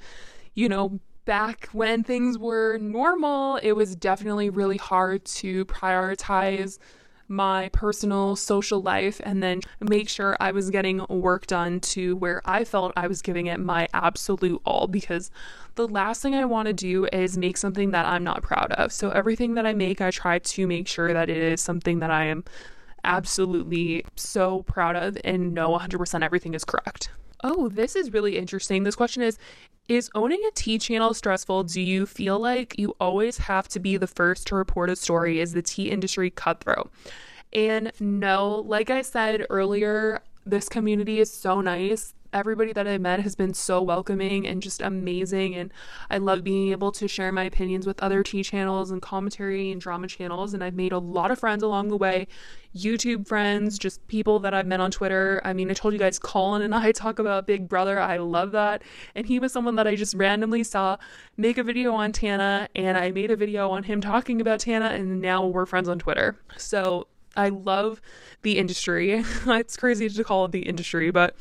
you 0.53 0.69
know, 0.69 0.99
back 1.25 1.69
when 1.71 2.03
things 2.03 2.37
were 2.37 2.77
normal, 2.77 3.57
it 3.57 3.73
was 3.73 3.95
definitely 3.95 4.49
really 4.49 4.77
hard 4.77 5.25
to 5.25 5.65
prioritize 5.65 6.79
my 7.27 7.69
personal 7.69 8.35
social 8.35 8.81
life 8.81 9.21
and 9.23 9.41
then 9.41 9.61
make 9.79 10.09
sure 10.09 10.35
I 10.41 10.51
was 10.51 10.69
getting 10.69 11.05
work 11.07 11.47
done 11.47 11.79
to 11.79 12.17
where 12.17 12.41
I 12.43 12.65
felt 12.65 12.91
I 12.97 13.07
was 13.07 13.21
giving 13.21 13.45
it 13.45 13.59
my 13.59 13.87
absolute 13.93 14.61
all 14.65 14.87
because 14.87 15.31
the 15.75 15.87
last 15.87 16.21
thing 16.21 16.35
I 16.35 16.43
want 16.43 16.67
to 16.67 16.73
do 16.73 17.07
is 17.13 17.37
make 17.37 17.55
something 17.55 17.91
that 17.91 18.05
I'm 18.05 18.25
not 18.25 18.43
proud 18.43 18.73
of. 18.73 18.91
So 18.91 19.11
everything 19.11 19.53
that 19.53 19.65
I 19.65 19.73
make, 19.73 20.01
I 20.01 20.11
try 20.11 20.39
to 20.39 20.67
make 20.67 20.89
sure 20.89 21.13
that 21.13 21.29
it 21.29 21.37
is 21.37 21.61
something 21.61 21.99
that 21.99 22.11
I 22.11 22.25
am 22.25 22.43
absolutely 23.05 24.05
so 24.17 24.63
proud 24.63 24.97
of 24.97 25.17
and 25.23 25.53
know 25.53 25.69
100% 25.69 26.23
everything 26.23 26.53
is 26.53 26.65
correct. 26.65 27.09
Oh, 27.43 27.69
this 27.69 27.95
is 27.95 28.13
really 28.13 28.37
interesting. 28.37 28.83
This 28.83 28.95
question 28.95 29.23
is 29.23 29.37
Is 29.87 30.09
owning 30.15 30.41
a 30.47 30.51
tea 30.51 30.77
channel 30.77 31.13
stressful? 31.13 31.63
Do 31.65 31.81
you 31.81 32.05
feel 32.05 32.39
like 32.39 32.77
you 32.77 32.95
always 32.99 33.37
have 33.39 33.67
to 33.69 33.79
be 33.79 33.97
the 33.97 34.07
first 34.07 34.47
to 34.47 34.55
report 34.55 34.89
a 34.89 34.95
story? 34.95 35.39
Is 35.39 35.53
the 35.53 35.61
tea 35.61 35.89
industry 35.89 36.29
cutthroat? 36.29 36.91
And 37.53 37.91
no, 37.99 38.63
like 38.65 38.89
I 38.89 39.01
said 39.01 39.45
earlier, 39.49 40.21
this 40.45 40.69
community 40.69 41.19
is 41.19 41.31
so 41.31 41.61
nice 41.61 42.13
everybody 42.33 42.73
that 42.73 42.87
I 42.87 42.97
met 42.97 43.19
has 43.21 43.35
been 43.35 43.53
so 43.53 43.81
welcoming 43.81 44.47
and 44.47 44.61
just 44.61 44.81
amazing. 44.81 45.55
And 45.55 45.71
I 46.09 46.17
love 46.17 46.43
being 46.43 46.71
able 46.71 46.91
to 46.93 47.07
share 47.07 47.31
my 47.31 47.43
opinions 47.43 47.85
with 47.85 48.01
other 48.01 48.23
tea 48.23 48.43
channels 48.43 48.91
and 48.91 49.01
commentary 49.01 49.71
and 49.71 49.81
drama 49.81 50.07
channels. 50.07 50.53
And 50.53 50.63
I've 50.63 50.73
made 50.73 50.91
a 50.91 50.99
lot 50.99 51.31
of 51.31 51.39
friends 51.39 51.63
along 51.63 51.89
the 51.89 51.97
way 51.97 52.27
YouTube 52.75 53.27
friends, 53.27 53.77
just 53.77 54.05
people 54.07 54.39
that 54.39 54.53
I've 54.53 54.65
met 54.65 54.79
on 54.79 54.91
Twitter. 54.91 55.41
I 55.43 55.53
mean, 55.53 55.69
I 55.69 55.73
told 55.73 55.93
you 55.93 55.99
guys, 55.99 56.19
Colin 56.19 56.61
and 56.61 56.73
I 56.73 56.91
talk 56.93 57.19
about 57.19 57.47
Big 57.47 57.67
Brother. 57.67 57.99
I 57.99 58.17
love 58.17 58.51
that. 58.51 58.81
And 59.15 59.25
he 59.25 59.39
was 59.39 59.51
someone 59.51 59.75
that 59.75 59.87
I 59.87 59.95
just 59.95 60.15
randomly 60.15 60.63
saw 60.63 60.97
make 61.37 61.57
a 61.57 61.63
video 61.63 61.93
on 61.93 62.11
Tana, 62.11 62.69
and 62.75 62.97
I 62.97 63.11
made 63.11 63.31
a 63.31 63.35
video 63.35 63.69
on 63.69 63.83
him 63.83 63.99
talking 63.99 64.39
about 64.39 64.61
Tana, 64.61 64.87
and 64.87 65.21
now 65.21 65.45
we're 65.45 65.65
friends 65.65 65.89
on 65.89 65.99
Twitter. 65.99 66.37
So 66.57 67.07
I 67.35 67.49
love 67.49 68.01
the 68.41 68.57
industry. 68.57 69.23
it's 69.45 69.77
crazy 69.77 70.09
to 70.09 70.23
call 70.23 70.45
it 70.45 70.51
the 70.51 70.61
industry, 70.61 71.11
but 71.11 71.35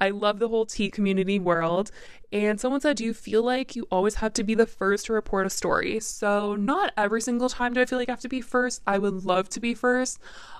I 0.00 0.10
love 0.10 0.38
the 0.38 0.48
whole 0.48 0.66
tea 0.66 0.90
community 0.90 1.38
world. 1.38 1.90
And 2.32 2.60
someone 2.60 2.80
said, 2.80 2.96
Do 2.96 3.04
you 3.04 3.14
feel 3.14 3.42
like 3.42 3.76
you 3.76 3.86
always 3.90 4.16
have 4.16 4.32
to 4.34 4.44
be 4.44 4.54
the 4.54 4.66
first 4.66 5.06
to 5.06 5.12
report 5.12 5.46
a 5.46 5.50
story? 5.50 6.00
So, 6.00 6.56
not 6.56 6.92
every 6.96 7.20
single 7.20 7.48
time 7.48 7.72
do 7.72 7.80
I 7.80 7.86
feel 7.86 7.98
like 7.98 8.08
I 8.08 8.12
have 8.12 8.20
to 8.20 8.28
be 8.28 8.40
first. 8.40 8.82
I 8.86 8.98
would 8.98 9.24
love 9.24 9.48
to 9.50 9.60
be 9.60 9.74
first. 9.74 10.18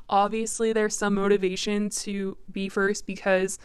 Obviously, 0.08 0.72
there's 0.72 0.96
some 0.96 1.14
motivation 1.14 1.90
to 1.90 2.36
be 2.50 2.68
first 2.68 3.06
because 3.06 3.58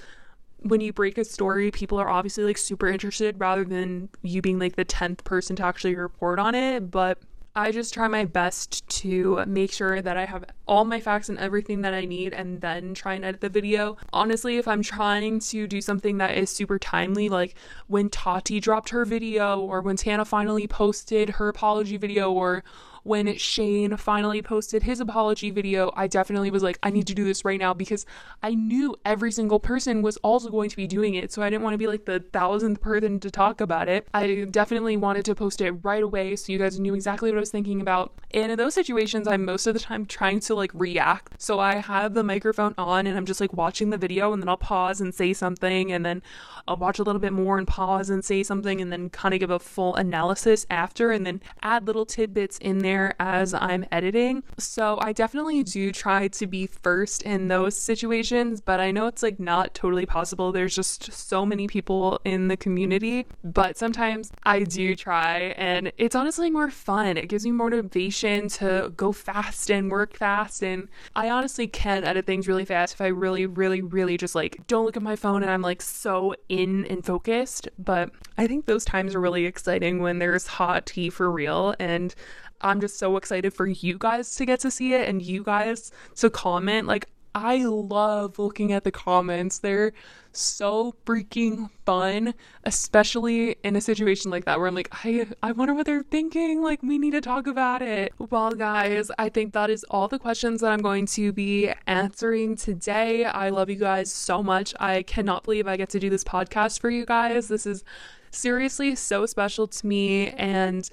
when 0.64 0.82
you 0.82 0.94
break 0.94 1.18
a 1.18 1.26
story, 1.26 1.72
people 1.72 2.00
are 2.00 2.10
obviously 2.10 2.44
like 2.44 2.58
super 2.58 2.88
interested 2.88 3.40
rather 3.40 3.64
than 3.64 4.10
you 4.22 4.42
being 4.42 4.60
like 4.60 4.76
the 4.76 4.86
10th 4.86 5.24
person 5.24 5.56
to 5.56 5.66
actually 5.66 5.96
report 5.96 6.40
on 6.40 6.54
it. 6.56 6.92
But 6.92 7.20
I 7.54 7.72
just 7.72 7.94
try 7.94 8.08
my 8.08 8.24
best 8.24 8.88
to 9.02 9.44
make 9.46 9.74
sure 9.74 10.02
that 10.02 10.16
I 10.16 10.26
have 10.26 10.46
all 10.68 10.86
my 10.86 11.02
facts 11.02 11.28
and 11.28 11.38
everything 11.38 11.82
that 11.82 11.94
I 11.94 12.06
need 12.06 12.34
and 12.34 12.62
then 12.62 12.94
try 12.94 13.16
and 13.16 13.26
edit 13.26 13.42
the 13.42 13.50
video. 13.50 13.98
Honestly, 14.14 14.56
if 14.56 14.70
I'm 14.70 14.82
trying 14.82 15.40
to 15.40 15.68
do 15.68 15.82
something 15.82 16.18
that 16.20 16.38
is 16.38 16.50
super 16.50 16.80
timely, 16.80 17.28
like 17.28 17.56
when 17.88 18.10
Tati 18.10 18.62
dropped 18.62 18.90
her 18.90 19.04
video 19.04 19.60
or 19.60 19.82
when 19.82 19.98
Tana 19.98 20.24
finally 20.24 20.66
posted 20.66 21.32
her 21.32 21.50
apology 21.50 21.98
video 21.98 22.32
or 22.32 22.64
when 23.04 23.36
Shane 23.38 23.98
finally 23.98 24.42
posted 24.42 24.84
his 24.84 25.00
apology 25.00 25.50
video, 25.50 25.92
I 25.96 26.08
definitely 26.08 26.52
was 26.52 26.64
like, 26.64 26.78
I 26.84 26.90
need 26.90 27.08
to 27.08 27.16
do 27.16 27.24
this 27.24 27.44
right 27.44 27.60
now 27.60 27.74
because 27.74 28.06
I 28.44 28.54
knew 28.54 28.96
every 29.06 29.32
single 29.32 29.60
person 29.60 30.02
was 30.02 30.18
also 30.18 30.50
going 30.50 30.70
to 30.70 30.76
be 30.76 30.88
doing 30.88 31.16
it. 31.16 31.32
So 31.32 31.42
I 31.42 31.50
didn't 31.50 31.64
want 31.64 31.74
to 31.74 31.78
be 31.78 31.88
like 31.88 32.06
the 32.06 32.20
thousandth 32.20 32.82
person 32.82 33.20
to 33.20 33.32
talk 33.32 33.62
about 33.62 33.88
it. 33.88 34.08
I 34.14 34.46
definitely 34.50 34.98
wanted 34.98 35.26
to 35.26 35.36
post 35.36 35.62
it 35.62 35.72
right 35.84 36.04
away 36.04 36.36
so 36.36 36.52
you 36.52 36.60
guys 36.60 36.80
knew 36.80 36.94
exactly 36.94 37.32
what 37.32 37.38
I 37.38 37.40
was 37.40 37.52
thinking 37.52 37.82
about. 37.82 38.14
And 38.32 38.52
in 38.52 38.58
those 38.58 38.74
situations, 38.74 39.28
I'm 39.28 39.46
most 39.46 39.68
of 39.68 39.74
the 39.74 39.80
time 39.80 40.06
trying 40.06 40.40
to 40.42 40.56
like 40.56 40.72
react. 40.74 41.42
So 41.42 41.60
I 41.60 41.76
have 41.76 42.14
the 42.14 42.24
microphone 42.24 42.76
on 42.78 43.08
and 43.08 43.18
I'm 43.18 43.26
just 43.26 43.42
like 43.42 43.54
watching 43.54 43.90
the 43.90 43.98
video 43.98 44.34
and 44.34 44.42
then 44.42 44.50
I'll 44.50 44.58
pause 44.58 45.02
and 45.02 45.14
say 45.14 45.34
something 45.34 45.92
and 45.92 46.06
then 46.06 46.22
I'll 46.68 46.78
watch 46.78 47.00
a 47.00 47.04
little 47.04 47.20
bit 47.20 47.34
more 47.34 47.58
and 47.58 47.68
pause 47.68 48.10
and 48.10 48.24
say 48.24 48.44
something 48.44 48.80
and 48.80 48.92
then 48.92 49.10
kind 49.10 49.34
of 49.34 49.40
give 49.40 49.50
a 49.50 49.60
full 49.60 49.96
analysis 49.96 50.66
after 50.70 51.12
and 51.12 51.26
then 51.26 51.42
add 51.64 51.88
little 51.88 52.06
tidbits 52.06 52.58
in 52.60 52.80
there 52.80 52.91
there 52.92 53.16
as 53.20 53.54
I'm 53.54 53.86
editing. 53.92 54.44
So 54.58 54.98
I 55.02 55.14
definitely 55.14 55.64
do 55.64 55.92
try 55.92 56.28
to 56.28 56.48
be 56.48 56.68
first 56.68 57.24
in 57.24 57.48
those 57.48 57.78
situations, 57.78 58.60
but 58.60 58.80
I 58.80 58.92
know 58.92 59.08
it's 59.08 59.24
like 59.24 59.40
not 59.40 59.74
totally 59.74 60.06
possible. 60.06 60.52
There's 60.52 60.76
just 60.76 61.12
so 61.14 61.46
many 61.46 61.68
people 61.68 62.20
in 62.26 62.50
the 62.50 62.58
community, 62.58 63.26
but 63.44 63.78
sometimes 63.78 64.32
I 64.44 64.64
do 64.64 64.96
try 64.96 65.54
and 65.58 65.92
it's 65.98 66.16
honestly 66.16 66.50
more 66.50 66.70
fun. 66.70 67.16
It 67.18 67.30
gives 67.30 67.46
me 67.46 67.52
motivation 67.52 68.50
to 68.60 68.92
go 68.98 69.12
fast 69.12 69.72
and 69.72 69.90
work 69.90 70.18
fast 70.18 70.62
and 70.62 70.90
I 71.16 71.30
honestly 71.30 71.68
can 71.68 72.04
edit 72.04 72.26
things 72.26 72.48
really 72.48 72.66
fast 72.66 72.96
if 72.96 73.02
I 73.02 73.08
really 73.08 73.46
really 73.46 73.82
really 73.82 74.18
just 74.18 74.36
like 74.36 74.68
don't 74.68 74.86
look 74.86 74.98
at 74.98 75.04
my 75.04 75.16
phone 75.16 75.44
and 75.44 75.52
I'm 75.52 75.62
like 75.62 75.82
so 75.82 76.36
in 76.50 76.86
and 76.88 77.06
focused, 77.06 77.70
but 77.80 78.12
I 78.38 78.48
think 78.48 78.66
those 78.66 78.84
times 78.84 79.16
are 79.16 79.22
really 79.22 79.46
exciting 79.46 80.02
when 80.02 80.20
there's 80.20 80.48
hot 80.48 80.86
tea 80.86 81.10
for 81.10 81.32
real 81.32 81.74
and 81.80 82.14
I'm 82.62 82.82
just 82.82 82.98
so 82.98 83.18
excited 83.18 83.54
for 83.54 83.68
you 83.68 83.98
guys 83.98 84.36
to 84.36 84.46
get 84.46 84.60
to 84.62 84.72
see 84.72 84.94
it 84.94 85.08
and 85.08 85.22
you 85.22 85.44
guys 85.44 85.92
to 86.16 86.30
comment. 86.30 86.88
Like, 86.88 87.08
I 87.34 87.64
love 87.64 88.40
looking 88.40 88.74
at 88.74 88.84
the 88.84 88.92
comments. 88.92 89.60
They're 89.60 89.94
so 90.34 90.96
freaking 91.06 91.70
fun, 91.86 92.34
especially 92.66 93.56
in 93.64 93.78
a 93.78 93.82
situation 93.82 94.32
like 94.32 94.46
that 94.46 94.60
where 94.60 94.68
I'm 94.68 94.76
like, 94.76 94.90
I, 95.06 95.28
I 95.42 95.54
wonder 95.54 95.74
what 95.74 95.86
they're 95.86 96.04
thinking. 96.04 96.62
Like, 96.62 96.84
we 96.84 96.98
need 96.98 97.12
to 97.12 97.22
talk 97.22 97.48
about 97.48 97.82
it. 97.82 98.14
Well, 98.18 98.52
guys, 98.52 99.12
I 99.18 99.30
think 99.30 99.54
that 99.54 99.70
is 99.70 99.86
all 99.90 100.10
the 100.10 100.20
questions 100.20 100.60
that 100.60 100.72
I'm 100.72 100.82
going 100.82 101.06
to 101.08 101.32
be 101.32 101.72
answering 101.88 102.58
today. 102.58 103.24
I 103.24 103.50
love 103.50 103.70
you 103.70 103.78
guys 103.78 104.12
so 104.12 104.44
much. 104.44 104.74
I 104.80 105.04
cannot 105.04 105.44
believe 105.46 105.68
I 105.68 105.78
get 105.78 105.90
to 105.92 106.00
do 106.00 106.10
this 106.10 106.26
podcast 106.26 106.82
for 106.82 106.90
you 106.90 107.06
guys. 107.06 107.48
This 107.48 107.66
is 107.66 107.86
seriously 108.32 108.96
so 108.96 109.26
special 109.26 109.68
to 109.68 109.88
me. 109.88 110.32
And 110.32 110.90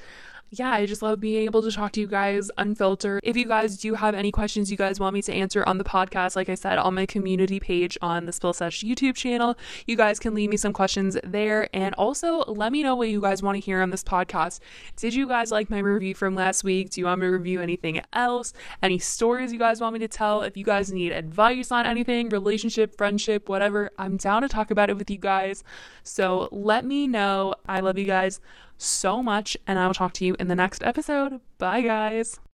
yeah, 0.50 0.70
I 0.70 0.86
just 0.86 1.02
love 1.02 1.20
being 1.20 1.44
able 1.44 1.62
to 1.62 1.70
talk 1.70 1.92
to 1.92 2.00
you 2.00 2.06
guys 2.06 2.50
unfiltered. 2.56 3.20
If 3.22 3.36
you 3.36 3.44
guys 3.44 3.76
do 3.76 3.94
have 3.94 4.14
any 4.14 4.32
questions 4.32 4.70
you 4.70 4.76
guys 4.76 4.98
want 4.98 5.12
me 5.12 5.22
to 5.22 5.32
answer 5.32 5.62
on 5.66 5.76
the 5.76 5.84
podcast, 5.84 6.36
like 6.36 6.48
I 6.48 6.54
said, 6.54 6.78
on 6.78 6.94
my 6.94 7.04
community 7.04 7.60
page 7.60 7.98
on 8.00 8.24
the 8.24 8.32
Spill 8.32 8.54
Sesh 8.54 8.82
YouTube 8.82 9.14
channel, 9.14 9.58
you 9.86 9.96
guys 9.96 10.18
can 10.18 10.34
leave 10.34 10.48
me 10.48 10.56
some 10.56 10.72
questions 10.72 11.18
there. 11.22 11.68
And 11.74 11.94
also 11.96 12.44
let 12.44 12.72
me 12.72 12.82
know 12.82 12.96
what 12.96 13.08
you 13.08 13.20
guys 13.20 13.42
want 13.42 13.56
to 13.56 13.60
hear 13.60 13.82
on 13.82 13.90
this 13.90 14.02
podcast. 14.02 14.60
Did 14.96 15.12
you 15.12 15.28
guys 15.28 15.50
like 15.50 15.68
my 15.68 15.80
review 15.80 16.14
from 16.14 16.34
last 16.34 16.64
week? 16.64 16.90
Do 16.90 17.00
you 17.00 17.06
want 17.06 17.20
me 17.20 17.26
to 17.26 17.32
review 17.32 17.60
anything 17.60 18.00
else? 18.14 18.54
Any 18.82 18.98
stories 18.98 19.52
you 19.52 19.58
guys 19.58 19.80
want 19.82 19.92
me 19.92 19.98
to 20.00 20.08
tell? 20.08 20.42
If 20.42 20.56
you 20.56 20.64
guys 20.64 20.90
need 20.90 21.12
advice 21.12 21.70
on 21.70 21.84
anything, 21.84 22.30
relationship, 22.30 22.96
friendship, 22.96 23.48
whatever, 23.50 23.90
I'm 23.98 24.16
down 24.16 24.42
to 24.42 24.48
talk 24.48 24.70
about 24.70 24.88
it 24.88 24.96
with 24.96 25.10
you 25.10 25.18
guys. 25.18 25.62
So 26.04 26.48
let 26.50 26.86
me 26.86 27.06
know. 27.06 27.54
I 27.68 27.80
love 27.80 27.98
you 27.98 28.06
guys 28.06 28.40
so 28.78 29.22
much, 29.22 29.56
and 29.66 29.78
I 29.78 29.86
will 29.86 29.94
talk 29.94 30.12
to 30.14 30.24
you 30.24 30.36
in 30.38 30.48
the 30.48 30.54
next 30.54 30.82
episode. 30.82 31.40
Bye, 31.58 31.82
guys. 31.82 32.40